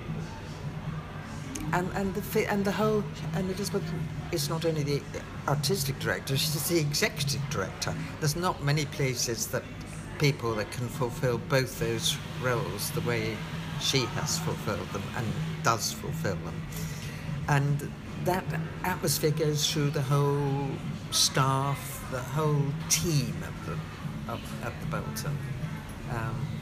[1.73, 3.84] and and the and the whole and Elizabeth
[4.32, 5.01] is not only the
[5.47, 7.93] artistic director, she's the executive director.
[8.19, 9.63] There's not many places that
[10.19, 13.36] people that can fulfil both those roles the way
[13.80, 15.25] she has fulfilled them and
[15.63, 16.62] does fulfill them.
[17.49, 17.91] And
[18.23, 18.45] that
[18.84, 20.69] atmosphere goes through the whole
[21.10, 25.38] staff, the whole team of the of, at the Bolton.
[26.12, 26.61] Um,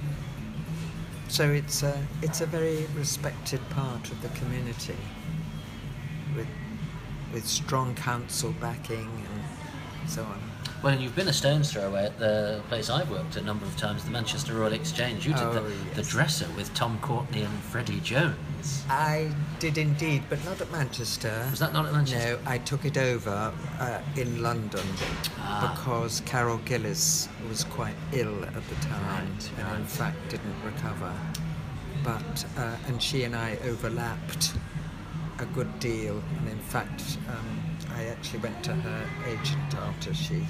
[1.30, 4.98] so it's a, it's a very respected part of the community
[6.36, 6.48] with,
[7.32, 10.49] with strong council backing and so on.
[10.82, 13.66] Well, and you've been a stone's throw away at the place I've worked a number
[13.66, 15.26] of times, the Manchester Royal Exchange.
[15.28, 18.86] You did Oh, the, the dresser with Tom Courtenay and Freddie Jones.
[18.90, 21.46] I did indeed, but not at Manchester.
[21.50, 22.38] Was that not at Manchester?
[22.38, 24.86] No, I took it over uh, in London
[25.40, 25.74] Ah.
[25.76, 31.12] because Carol Gillis was quite ill at the time Right, and in fact didn't recover.
[32.06, 34.54] But uh, and she and I overlapped
[35.40, 37.60] a good deal, and in fact, um,
[37.96, 40.46] I actually went to her agent after she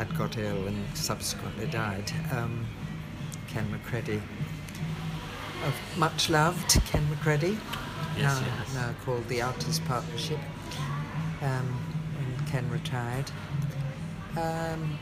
[0.00, 2.10] had got ill and subsequently died.
[2.32, 2.66] Um,
[3.48, 4.22] Ken McReddie,
[5.66, 7.58] of much loved Ken McReddie,
[8.16, 8.74] Yes, now, yes.
[8.74, 10.38] now called the Artist Partnership,
[11.42, 11.66] um,
[12.16, 13.30] when Ken retired.
[14.38, 14.98] Um,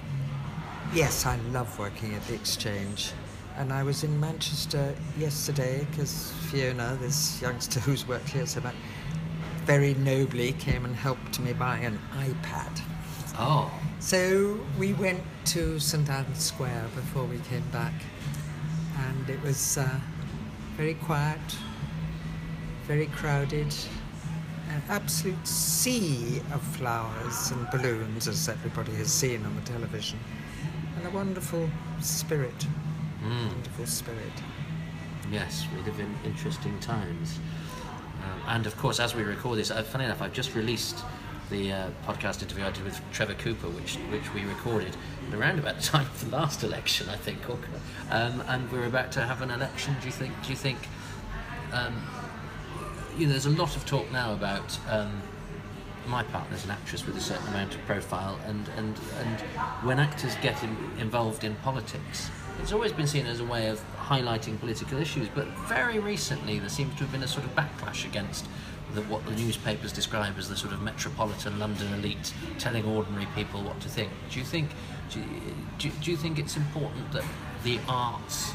[0.93, 3.13] yes, I love working at the Exchange.
[3.57, 8.75] And I was in Manchester yesterday because Fiona, this youngster who's worked here so much,
[9.65, 12.81] very nobly came and helped me buy an iPad.
[13.41, 13.71] Oh,
[14.01, 17.93] So we went to St Ann's Square before we came back,
[18.97, 19.89] and it was uh,
[20.77, 21.39] very quiet,
[22.85, 23.73] very crowded,
[24.71, 30.19] an absolute sea of flowers and balloons, as everybody has seen on the television,
[30.97, 31.71] and a wonderful
[32.01, 32.67] spirit.
[33.23, 33.49] Mm.
[33.53, 34.33] Wonderful spirit.
[35.31, 37.39] Yes, we live in interesting times.
[38.25, 41.05] Um, and of course, as we record this, uh, funny enough, I've just released
[41.51, 44.97] the uh, podcast interview I did with Trevor Cooper, which which we recorded
[45.33, 47.39] around about the time of the last election, I think.
[48.11, 49.97] Um, and we're about to have an election.
[50.01, 50.33] Do you think?
[50.43, 50.79] Do you think?
[51.73, 52.03] Um,
[53.17, 54.79] you know, there's a lot of talk now about.
[54.89, 55.23] Um,
[56.07, 59.41] my partner's an actress with a certain amount of profile, and, and, and
[59.85, 62.31] when actors get in, involved in politics,
[62.63, 65.29] it's always been seen as a way of highlighting political issues.
[65.29, 68.47] But very recently, there seems to have been a sort of backlash against
[68.95, 73.63] the, what the newspapers describe as the sort of metropolitan London elite telling ordinary people
[73.63, 74.11] what to think.
[74.31, 74.71] Do you think?
[75.11, 75.27] Do you,
[75.79, 77.25] do, do you think it's important that
[77.65, 78.53] the arts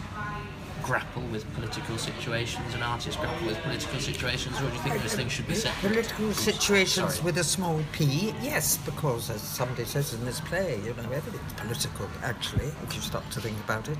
[0.83, 5.15] grapple with political situations and artists grapple with political situations, or do you think this
[5.15, 5.93] thing should be separate?
[5.93, 7.25] Political situations Sorry.
[7.25, 11.53] with a small p, yes, because as somebody says in this play, you know, everything's
[11.53, 13.97] political, actually, if you stop to think about it.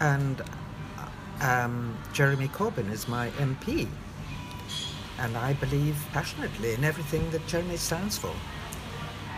[0.00, 0.40] And
[1.40, 3.88] um, Jeremy Corbyn is my MP,
[5.22, 8.34] and I believe passionately in everything that Jeremy stands for.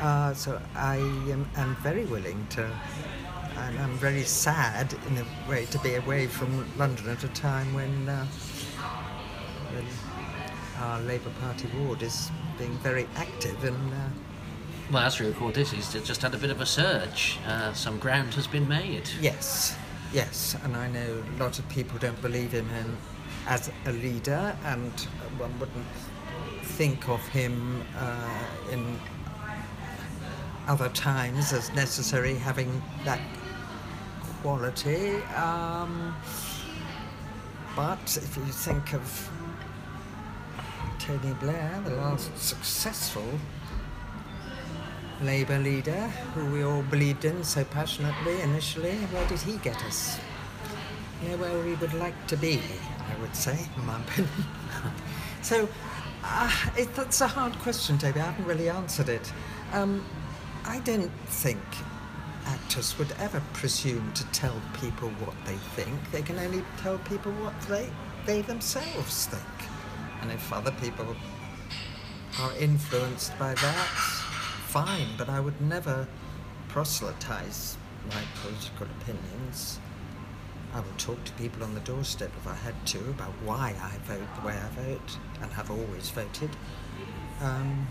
[0.00, 2.68] Uh, so I am, am very willing to,
[3.56, 7.72] and I'm very sad in a way to be away from London at a time
[7.74, 8.26] when, uh,
[9.74, 9.84] when
[10.80, 13.96] our Labour Party ward is being very active and uh,
[14.90, 17.38] Well, as we record this, he's just had a bit of a surge.
[17.46, 19.08] Uh, some ground has been made.
[19.20, 19.76] yes,
[20.12, 22.96] yes, and I know a lot of people don't believe him in,
[23.46, 24.92] as a leader, and
[25.38, 25.86] one wouldn't
[26.62, 28.98] think of him uh, in
[30.66, 33.20] other times as necessary having that
[34.42, 35.16] quality.
[35.36, 36.14] Um,
[37.76, 39.30] but if you think of
[40.98, 43.28] Tony Blair, the last successful
[45.22, 50.18] Labour leader who we all believed in so passionately initially, where did he get us?
[51.22, 52.60] Yeah, where we would like to be,
[53.10, 54.32] I would say, in my opinion.
[55.42, 55.68] so,
[56.22, 58.20] uh, it, that's a hard question, Toby.
[58.20, 59.32] I haven't really answered it.
[59.72, 60.04] Um,
[60.64, 61.60] I don't think
[62.46, 66.10] actors would ever presume to tell people what they think.
[66.10, 67.90] They can only tell people what they,
[68.26, 69.70] they themselves think.
[70.22, 71.14] And if other people
[72.40, 73.88] are influenced by that,
[74.66, 76.08] fine, but I would never
[76.68, 77.76] proselytize
[78.08, 79.78] my political opinions.
[80.74, 83.96] I will talk to people on the doorstep if I had to about why I
[84.08, 86.50] vote the way I vote and have always voted.
[87.40, 87.86] Um,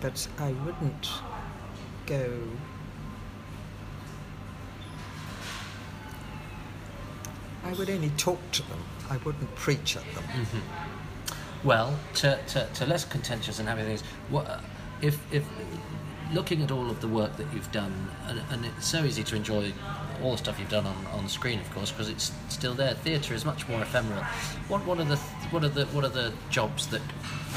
[0.00, 1.10] but I wouldn't
[2.06, 2.32] go.
[7.64, 8.78] I would only talk to them.
[9.10, 10.24] I wouldn't preach at them.
[11.64, 14.02] Well, to, to, to less contentious and having things.
[14.30, 14.60] What
[15.02, 15.44] if if
[16.32, 19.34] looking at all of the work that you've done, and, and it's so easy to
[19.34, 19.72] enjoy
[20.22, 22.94] all the stuff you've done on, on screen, of course, because it's still there.
[22.94, 24.22] Theatre is much more ephemeral.
[24.68, 25.16] What what are the
[25.50, 27.02] what are the what are the jobs that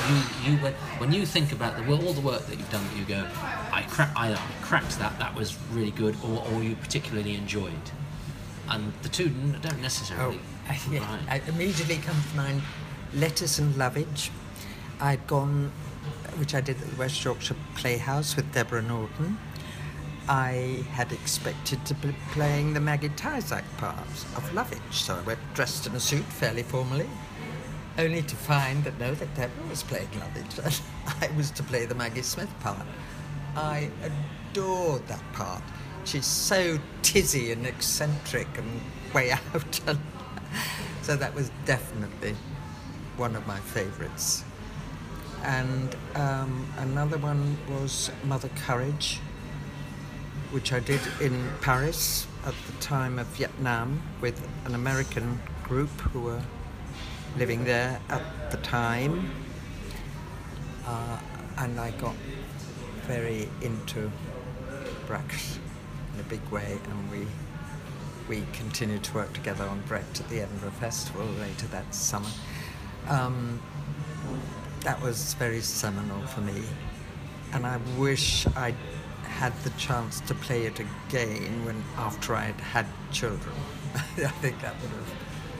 [0.07, 2.97] you you when, when you think about the all the work that you've done that
[2.97, 3.27] you go,
[3.71, 5.17] I cra- I cracked that.
[5.19, 7.91] That was really good, or, or you particularly enjoyed.
[8.69, 9.29] And the two
[9.61, 10.39] don't necessarily.
[10.69, 10.99] Oh, yeah.
[10.99, 11.41] Right.
[11.45, 12.61] I immediately come to mind
[13.13, 14.29] Lettuce and Lovage.
[15.01, 15.71] I'd gone,
[16.37, 19.37] which I did at the West Yorkshire Playhouse with Deborah Norton.
[20.29, 23.97] I had expected to be playing the Maggie Tyzack part
[24.37, 27.09] of Lovage, so I went dressed in a suit fairly formally,
[27.97, 30.81] only to find that no, that Deborah was playing Lovage and
[31.21, 32.85] I was to play the Maggie Smith part.
[33.55, 33.89] I
[34.51, 35.63] adored that part.
[36.05, 38.81] She's so tizzy and eccentric and
[39.15, 39.79] way out.
[41.01, 42.35] So that was definitely
[43.17, 44.43] one of my favourites.
[45.43, 49.19] And um, another one was Mother Courage,
[50.51, 56.21] which I did in Paris at the time of Vietnam with an American group who
[56.21, 56.41] were
[57.37, 59.31] living there at the time.
[60.85, 61.19] Uh,
[61.59, 62.15] and I got
[63.05, 64.11] very into
[65.07, 65.57] Brax
[66.13, 67.27] in a big way, and we
[68.27, 72.29] we continued to work together on Brecht at the Edinburgh Festival later that summer.
[73.07, 73.59] Um,
[74.81, 76.63] that was very seminal for me,
[77.53, 78.75] and I wish I'd
[79.29, 83.55] had the chance to play it again when after I'd had children.
[83.95, 85.13] I think that would have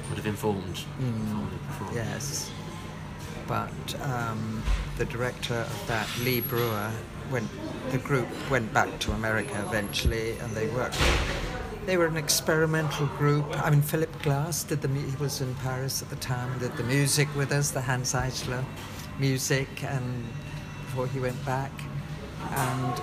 [0.10, 0.84] would have informed.
[1.00, 1.52] Mm.
[1.70, 2.52] informed yes.
[3.48, 4.64] but um,
[4.98, 6.92] the director of that, Lee Breuer,
[7.32, 7.50] went.
[7.92, 11.00] The group went back to America eventually, and they worked.
[11.86, 13.46] They were an experimental group.
[13.66, 14.90] I mean, Philip Glass did the.
[14.90, 16.58] He was in Paris at the time.
[16.60, 18.64] Did the music with us, the Hanns Eisler
[19.20, 20.26] music, and
[20.86, 21.72] before he went back,
[22.52, 23.02] and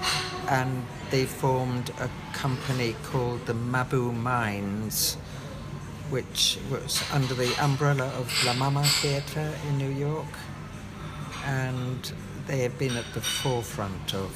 [0.48, 5.16] and they formed a company called the Mabou Mines
[6.10, 10.26] which was under the umbrella of La Mama Theatre in New York.
[11.44, 12.12] And
[12.46, 14.30] they have been at the forefront of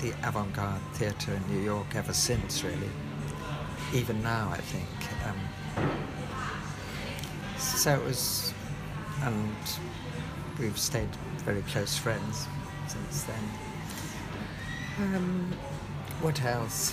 [0.00, 2.90] the avant garde theatre in New York ever since, really.
[3.94, 4.88] Even now, I think.
[5.26, 5.90] Um,
[7.58, 8.52] so it was,
[9.22, 9.56] and
[10.58, 12.46] we've stayed very close friends
[12.86, 13.42] since then.
[14.98, 15.52] Um,
[16.20, 16.92] what else?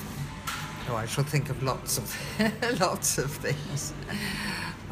[0.88, 2.16] Oh, I shall think of lots of
[2.80, 3.94] lots of things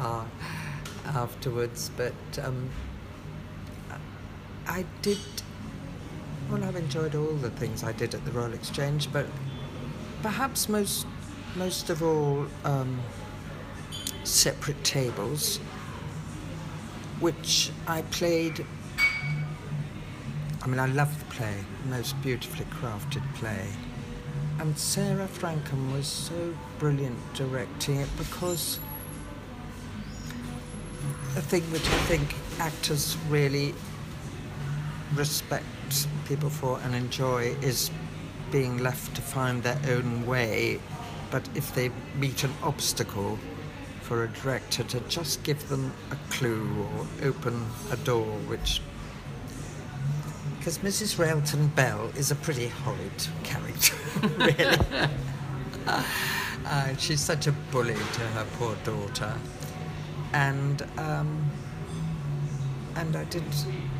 [0.00, 0.24] uh,
[1.06, 1.92] afterwards.
[1.96, 2.68] But um,
[4.66, 5.18] I did.
[6.50, 9.26] Well, I've enjoyed all the things I did at the Royal Exchange, but
[10.20, 11.06] perhaps most
[11.54, 13.00] most of all um,
[14.24, 15.58] separate tables,
[17.20, 18.66] which I played.
[20.64, 23.68] I mean, I love the play, most beautifully crafted play.
[24.58, 28.80] And Sarah Frankcom was so brilliant directing it because
[31.36, 33.74] a thing which I think actors really
[35.14, 35.66] respect
[36.26, 37.90] people for and enjoy is
[38.50, 40.80] being left to find their own way.
[41.30, 43.38] But if they meet an obstacle,
[44.00, 48.82] for a director to just give them a clue or open a door which
[50.64, 51.18] because Mrs.
[51.18, 53.12] Railton Bell is a pretty horrid
[53.42, 53.94] character,
[54.38, 54.78] really.
[55.86, 59.34] uh, she's such a bully to her poor daughter,
[60.32, 61.50] and um,
[62.96, 63.42] and I did,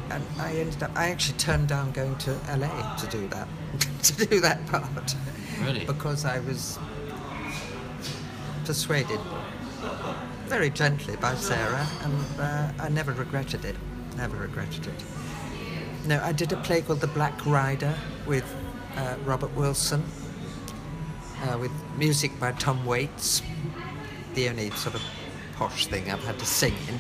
[0.09, 0.93] and I ended up.
[0.97, 3.47] I actually turned down going to LA to do that,
[4.05, 5.15] to do that part,
[5.61, 5.85] Really?
[5.85, 6.79] because I was
[8.65, 9.21] persuaded
[10.47, 13.77] very gently by Sarah, and uh, I never regretted it.
[14.17, 15.05] Never regretted it.
[16.07, 17.95] No, I did a play called The Black Rider
[18.27, 18.45] with
[18.95, 20.05] uh, Robert Wilson,
[21.45, 23.41] uh, with music by Tom Waits.
[24.35, 25.03] The only sort of
[25.55, 26.99] posh thing I've had to sing in,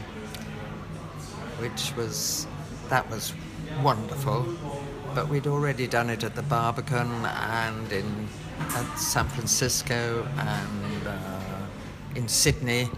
[1.62, 2.46] which was
[2.88, 3.34] that was
[3.82, 4.46] wonderful.
[5.14, 8.26] But we'd already done it at the Barbican and in
[8.58, 11.66] at San Francisco and uh,
[12.14, 12.88] in Sydney,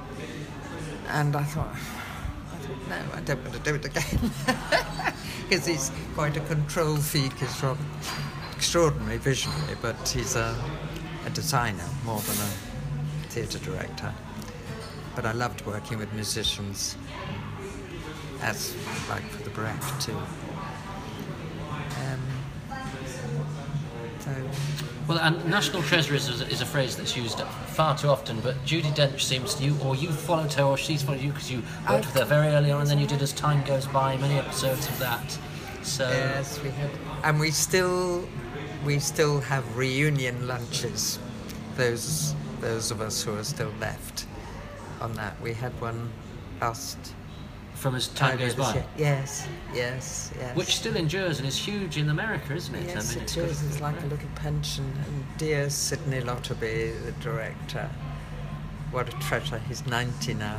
[1.09, 5.13] and I thought, I thought, no, I don't want to do it again.
[5.49, 7.79] Because he's quite a control freak, he's from
[8.57, 10.57] extraordinary visionary, but he's a,
[11.25, 14.13] a designer more than a theatre director.
[15.15, 16.97] But I loved working with musicians,
[18.43, 18.75] as
[19.09, 20.19] like for the Brecht too.
[25.07, 28.93] Well, and national treasure is, is a phrase that's used far too often, but Judi
[28.95, 31.89] Dench seems to you, or you followed her, or she's followed you because you worked
[31.89, 34.35] I've- with her very early on, and then you did As Time Goes By, many
[34.39, 35.39] episodes of that.
[35.83, 36.91] So, Yes, we had,
[37.23, 38.29] and we still,
[38.85, 41.21] we still have reunion lunches.
[41.77, 44.27] Those, those of us who are still left,
[45.01, 45.41] on that.
[45.41, 46.11] We had one
[46.61, 46.97] last
[47.77, 48.85] from As Time Goes By.
[48.97, 50.57] Yes, yes, yes.
[50.57, 52.87] which still endures and is huge in America, isn't it?
[52.87, 53.45] Yes, I mean, it got.
[53.49, 54.85] It's like a little pension.
[54.85, 57.89] And dear Sydney Lotterby, the director,
[58.91, 59.59] what a treasure.
[59.69, 60.59] He's 90 now.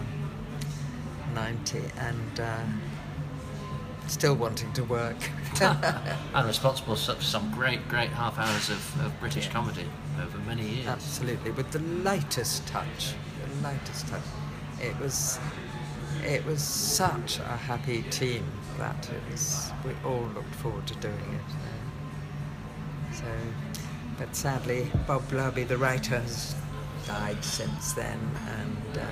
[1.33, 2.63] 90 and uh,
[4.07, 5.17] still wanting to work.
[5.61, 9.85] and responsible for some great, great half hours of, of British comedy
[10.21, 10.87] over many years.
[10.87, 13.13] Absolutely, with the lightest touch.
[13.43, 14.21] The lightest touch.
[14.81, 15.39] It was.
[16.25, 18.45] It was such a happy team
[18.77, 19.71] that it was.
[19.85, 23.15] We all looked forward to doing it.
[23.15, 23.25] So,
[24.17, 26.55] but sadly, Bob Larbey, the writer, has
[27.05, 28.19] died since then,
[28.59, 29.05] and uh,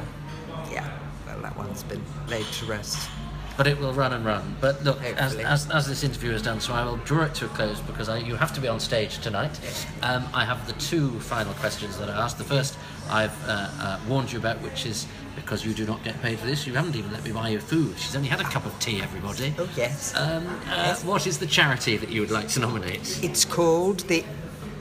[0.72, 3.10] yeah, well, that one's been laid to rest.
[3.58, 4.58] But it will run and run.
[4.60, 7.46] But look, as, as, as this interview is done, so I will draw it to
[7.46, 9.58] a close because I, you have to be on stage tonight.
[10.02, 12.38] Um, I have the two final questions that I asked.
[12.38, 12.78] The first
[13.10, 16.46] I've uh, uh, warned you about, which is because you do not get paid for
[16.46, 17.98] this, you haven't even let me buy you food.
[17.98, 19.54] She's only had a cup of tea, everybody.
[19.58, 20.16] Oh yes.
[20.16, 23.24] Um, uh, what is the charity that you would like to nominate?
[23.24, 24.24] It's called the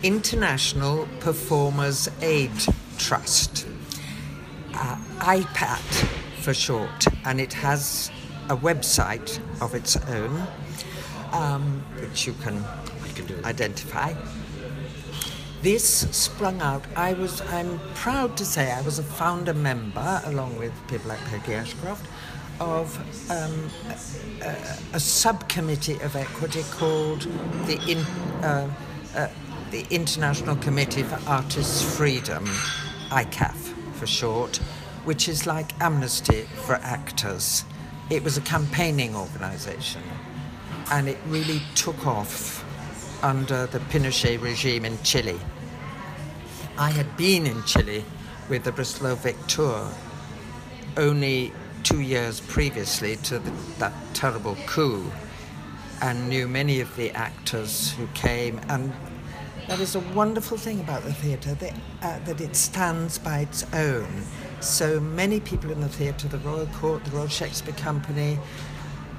[0.02, 2.52] International Performers Aid
[2.98, 3.66] Trust,
[4.74, 6.06] uh, IPAT
[6.40, 8.10] for short, and it has
[8.50, 10.46] a website of its own,
[11.32, 12.62] um, which you can
[13.14, 13.44] can do it.
[13.44, 14.12] identify.
[15.64, 16.84] This sprung out.
[16.94, 17.40] I was.
[17.40, 22.06] I'm proud to say I was a founder member, along with people like Peggy Ashcroft,
[22.60, 22.94] of
[23.30, 23.70] um,
[24.42, 27.22] a, a, subcommittee of equity called
[27.64, 28.00] the, in,
[28.44, 28.70] uh,
[29.16, 29.28] uh,
[29.70, 32.44] the International Committee for Artists' Freedom,
[33.08, 33.56] ICAF
[33.94, 34.58] for short,
[35.06, 37.64] which is like Amnesty for actors.
[38.10, 40.02] It was a campaigning organisation
[40.90, 42.62] and it really took off
[43.24, 45.40] under the Pinochet regime in Chile.
[46.76, 48.04] I had been in Chile
[48.48, 49.88] with the Bristol Old Vic tour
[50.96, 51.52] only
[51.84, 55.08] two years previously to the, that terrible coup
[56.02, 58.60] and knew many of the actors who came.
[58.68, 58.92] And
[59.68, 63.64] that is a wonderful thing about the theatre that, uh, that it stands by its
[63.72, 64.24] own.
[64.58, 68.36] So many people in the theatre, the Royal Court, the Royal Shakespeare Company,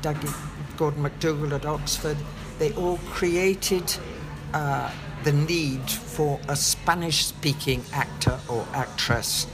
[0.02, 0.34] Dougie,
[0.76, 2.18] Gordon MacDougall at Oxford,
[2.60, 3.96] they all created
[4.54, 4.92] uh,
[5.26, 9.48] the need for a Spanish speaking actor or actress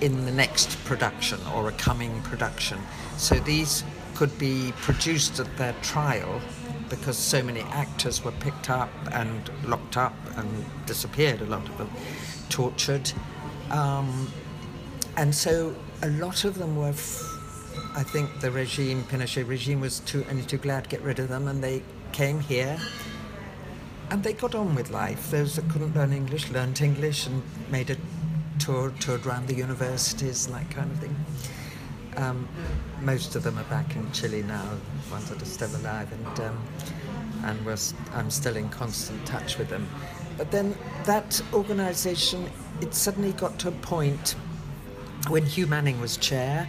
[0.00, 2.78] in the next production or a coming production.
[3.18, 6.40] So these could be produced at their trial
[6.88, 11.76] because so many actors were picked up and locked up and disappeared, a lot of
[11.76, 11.90] them,
[12.48, 13.12] tortured.
[13.70, 14.32] Um,
[15.18, 17.22] and so a lot of them were, f-
[17.94, 21.28] I think the regime, Pinochet regime, was too, only too glad to get rid of
[21.28, 22.78] them and they came here
[24.10, 25.30] and they got on with life.
[25.30, 27.96] Those that couldn't learn English learned English and made a
[28.58, 31.16] tour, toured around the universities and that kind of thing.
[32.16, 32.48] Um,
[33.00, 34.64] most of them are back in Chile now,
[35.10, 36.58] ones that are still alive, and um,
[37.44, 37.76] and we're,
[38.12, 39.88] I'm still in constant touch with them.
[40.36, 42.50] But then that organisation,
[42.80, 44.34] it suddenly got to a point
[45.28, 46.68] when Hugh Manning was chair,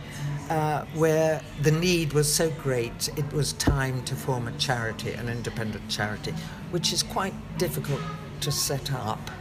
[0.51, 5.29] uh, where the need was so great, it was time to form a charity, an
[5.29, 6.33] independent charity,
[6.71, 8.01] which is quite difficult
[8.41, 9.31] to set up.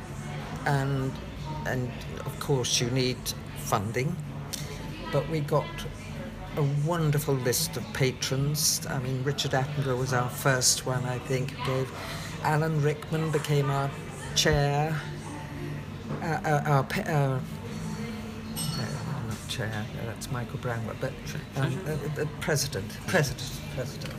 [0.66, 1.12] And,
[1.66, 1.90] and
[2.24, 3.18] of course, you need
[3.56, 4.14] funding.
[5.12, 5.66] But we got
[6.56, 8.86] a wonderful list of patrons.
[8.88, 11.90] I mean, Richard Attenborough was our first one, I think, gave.
[12.44, 13.90] Alan Rickman became our
[14.36, 14.96] chair.
[16.22, 17.40] Uh, uh, our, uh,
[19.50, 19.84] chair.
[20.06, 21.12] that's Michael Brownworth, but
[21.56, 24.14] um, uh, uh, president, president, president.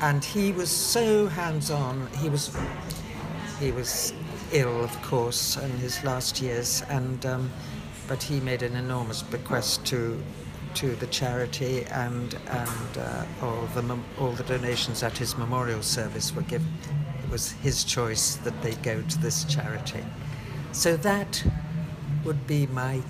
[0.00, 2.06] And he was so hands-on.
[2.18, 2.56] He was
[3.58, 4.12] he was
[4.52, 7.50] ill, of course, in his last years, and um,
[8.06, 10.22] but he made an enormous bequest to
[10.74, 16.34] to the charity, and and uh, all the all the donations at his memorial service
[16.34, 16.72] were given.
[17.24, 20.04] It was his choice that they go to this charity.
[20.72, 21.42] So that
[22.24, 23.02] would be my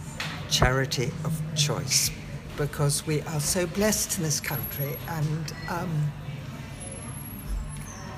[0.50, 2.10] charity of choice
[2.56, 4.96] because we are so blessed in this country.
[5.08, 6.12] And um,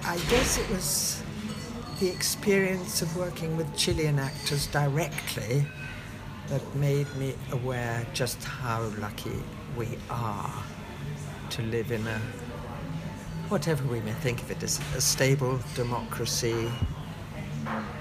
[0.05, 1.22] I guess it was
[2.01, 5.64] the experience of working with Chilean actors directly
[6.49, 9.43] that made me aware just how lucky
[9.76, 10.64] we are
[11.51, 12.20] to live in a
[13.49, 16.70] whatever we may think of it as a stable democracy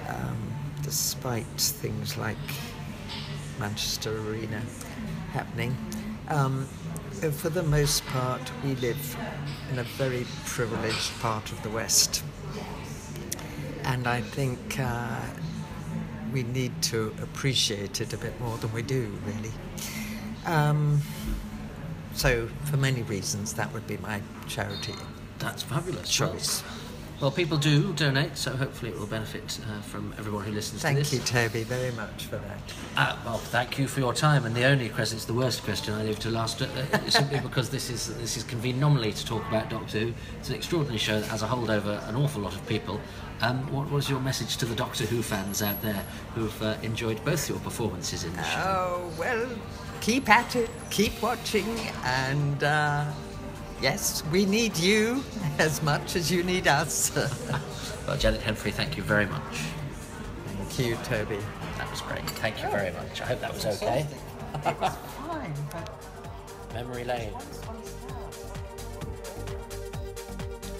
[0.07, 0.37] um,
[0.83, 2.37] despite things like
[3.59, 4.61] Manchester Arena
[5.31, 5.75] happening.
[6.29, 6.65] Um,
[7.31, 9.17] for the most part, we live
[9.71, 12.23] in a very privileged part of the West.
[13.83, 15.19] And I think uh,
[16.31, 19.51] we need to appreciate it a bit more than we do, really.
[20.45, 21.01] Um,
[22.13, 24.95] so, for many reasons, that would be my charity.
[25.39, 26.09] That's fabulous.
[26.09, 26.63] Choice.
[26.63, 26.78] Well,
[27.21, 30.97] well, people do donate, so hopefully it will benefit uh, from everyone who listens thank
[30.97, 31.09] to this.
[31.09, 32.59] Thank you, Toby, very much for that.
[32.95, 34.45] Uh, well, thank you for your time.
[34.45, 37.69] And the only question, it's the worst question I leave to last, uh, simply because
[37.69, 40.13] this is this is convened nominally to talk about Doctor Who.
[40.39, 43.01] It's an extraordinary show that has a hold over an awful lot of people.
[43.41, 46.05] Um, what was your message to the Doctor Who fans out there
[46.35, 48.59] who've uh, enjoyed both your performances in the show?
[48.59, 49.47] Oh, well,
[50.01, 51.67] keep at it, keep watching,
[52.03, 53.11] and uh,
[53.81, 55.23] Yes, we need you
[55.57, 57.15] as much as you need us.
[58.07, 59.57] well, Janet Henfrey, thank you very much.
[60.57, 61.39] Thank you, Toby.
[61.77, 62.29] That was great.
[62.29, 63.21] Thank you very much.
[63.21, 64.05] I hope that was okay.
[64.65, 66.05] it was fine, but...
[66.73, 67.33] Memory lane.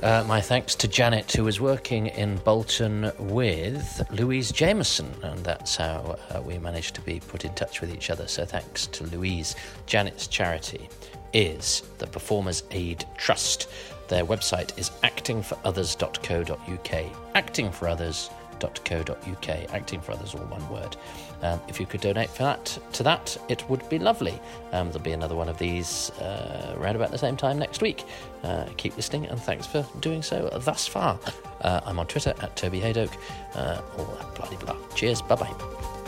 [0.04, 5.78] Uh, my thanks to Janet, who was working in Bolton with Louise Jameson, and that's
[5.78, 8.28] how uh, we managed to be put in touch with each other.
[8.28, 9.56] So thanks to Louise.
[9.86, 10.90] Janet's charity
[11.34, 13.68] is the Performers Aid Trust.
[14.08, 17.34] Their website is actingforothers.co.uk.
[17.36, 19.74] Actingforothers.co.uk.
[19.74, 20.98] Acting for Others, all one word.
[21.42, 24.38] Um, if you could donate for that to that, it would be lovely.
[24.74, 28.04] Um, there'll be another one of these uh, around about the same time next week.
[28.44, 31.18] Uh, keep listening, and thanks for doing so thus far.
[31.62, 33.16] Uh, I'm on Twitter at Toby Hadoke.
[33.54, 34.76] Uh, all bloody blah.
[34.96, 35.22] Cheers.
[35.22, 35.99] Bye bye.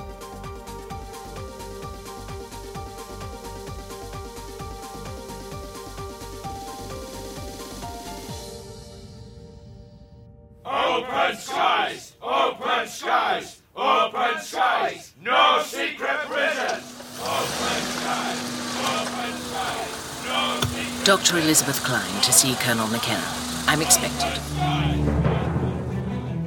[11.12, 12.16] Open skies!
[12.22, 13.62] Open skies!
[13.76, 15.14] Open skies!
[15.22, 17.18] No secret prisons!
[17.20, 18.40] Open skies!
[18.80, 20.26] Open skies!
[20.26, 21.38] No secret Dr.
[21.40, 23.28] Elizabeth Klein to see Colonel McKenna.
[23.68, 24.40] I'm expected.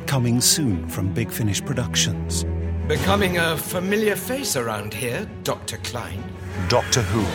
[0.07, 2.47] Coming soon from Big Finish Productions.
[2.89, 5.77] Becoming a familiar face around here, Dr.
[5.79, 6.25] Klein.
[6.69, 7.27] Doctor Who.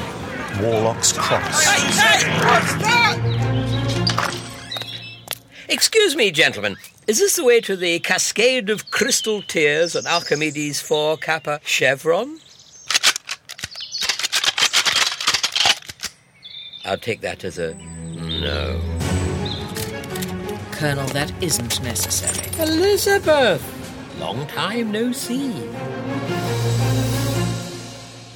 [0.64, 1.68] Warlock's Cross.
[5.70, 6.78] Excuse me, gentlemen.
[7.06, 12.40] Is this the way to the Cascade of Crystal Tears at Archimedes 4 Kappa Chevron?
[16.86, 18.82] I'll take that as a no.
[20.72, 22.52] Colonel, that isn't necessary.
[22.60, 23.62] Elizabeth!
[24.20, 25.52] Long time no see.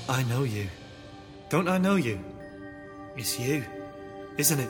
[0.07, 0.67] I know you.
[1.49, 2.23] Don't I know you?
[3.17, 3.65] It's you,
[4.37, 4.69] isn't it?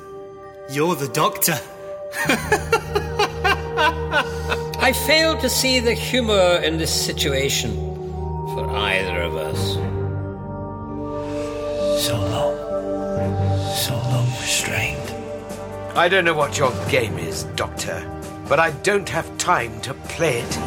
[0.70, 1.60] You're the doctor.
[4.80, 7.72] I fail to see the humor in this situation
[8.54, 9.74] for either of us.
[12.06, 12.56] So long.
[13.76, 15.00] So long restrained.
[15.96, 18.02] I don't know what your game is, Doctor,
[18.48, 20.58] but I don't have time to play it.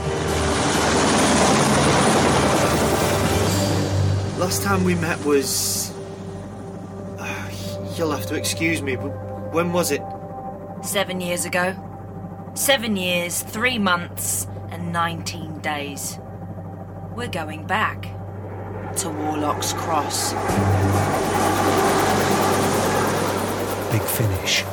[4.38, 5.92] Last time we met was.
[7.18, 7.50] Ah,
[7.96, 9.08] You'll have to excuse me, but
[9.52, 10.02] when was it?
[10.86, 11.74] Seven years ago.
[12.54, 16.20] Seven years, three months, and 19 days.
[17.12, 18.02] We're going back
[18.98, 20.32] to Warlock's Cross.
[23.90, 24.64] Big Finish.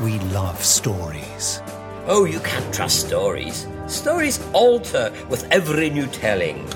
[0.00, 1.60] We love stories.
[2.06, 3.66] Oh, you can't trust stories.
[3.88, 6.66] Stories alter with every new telling.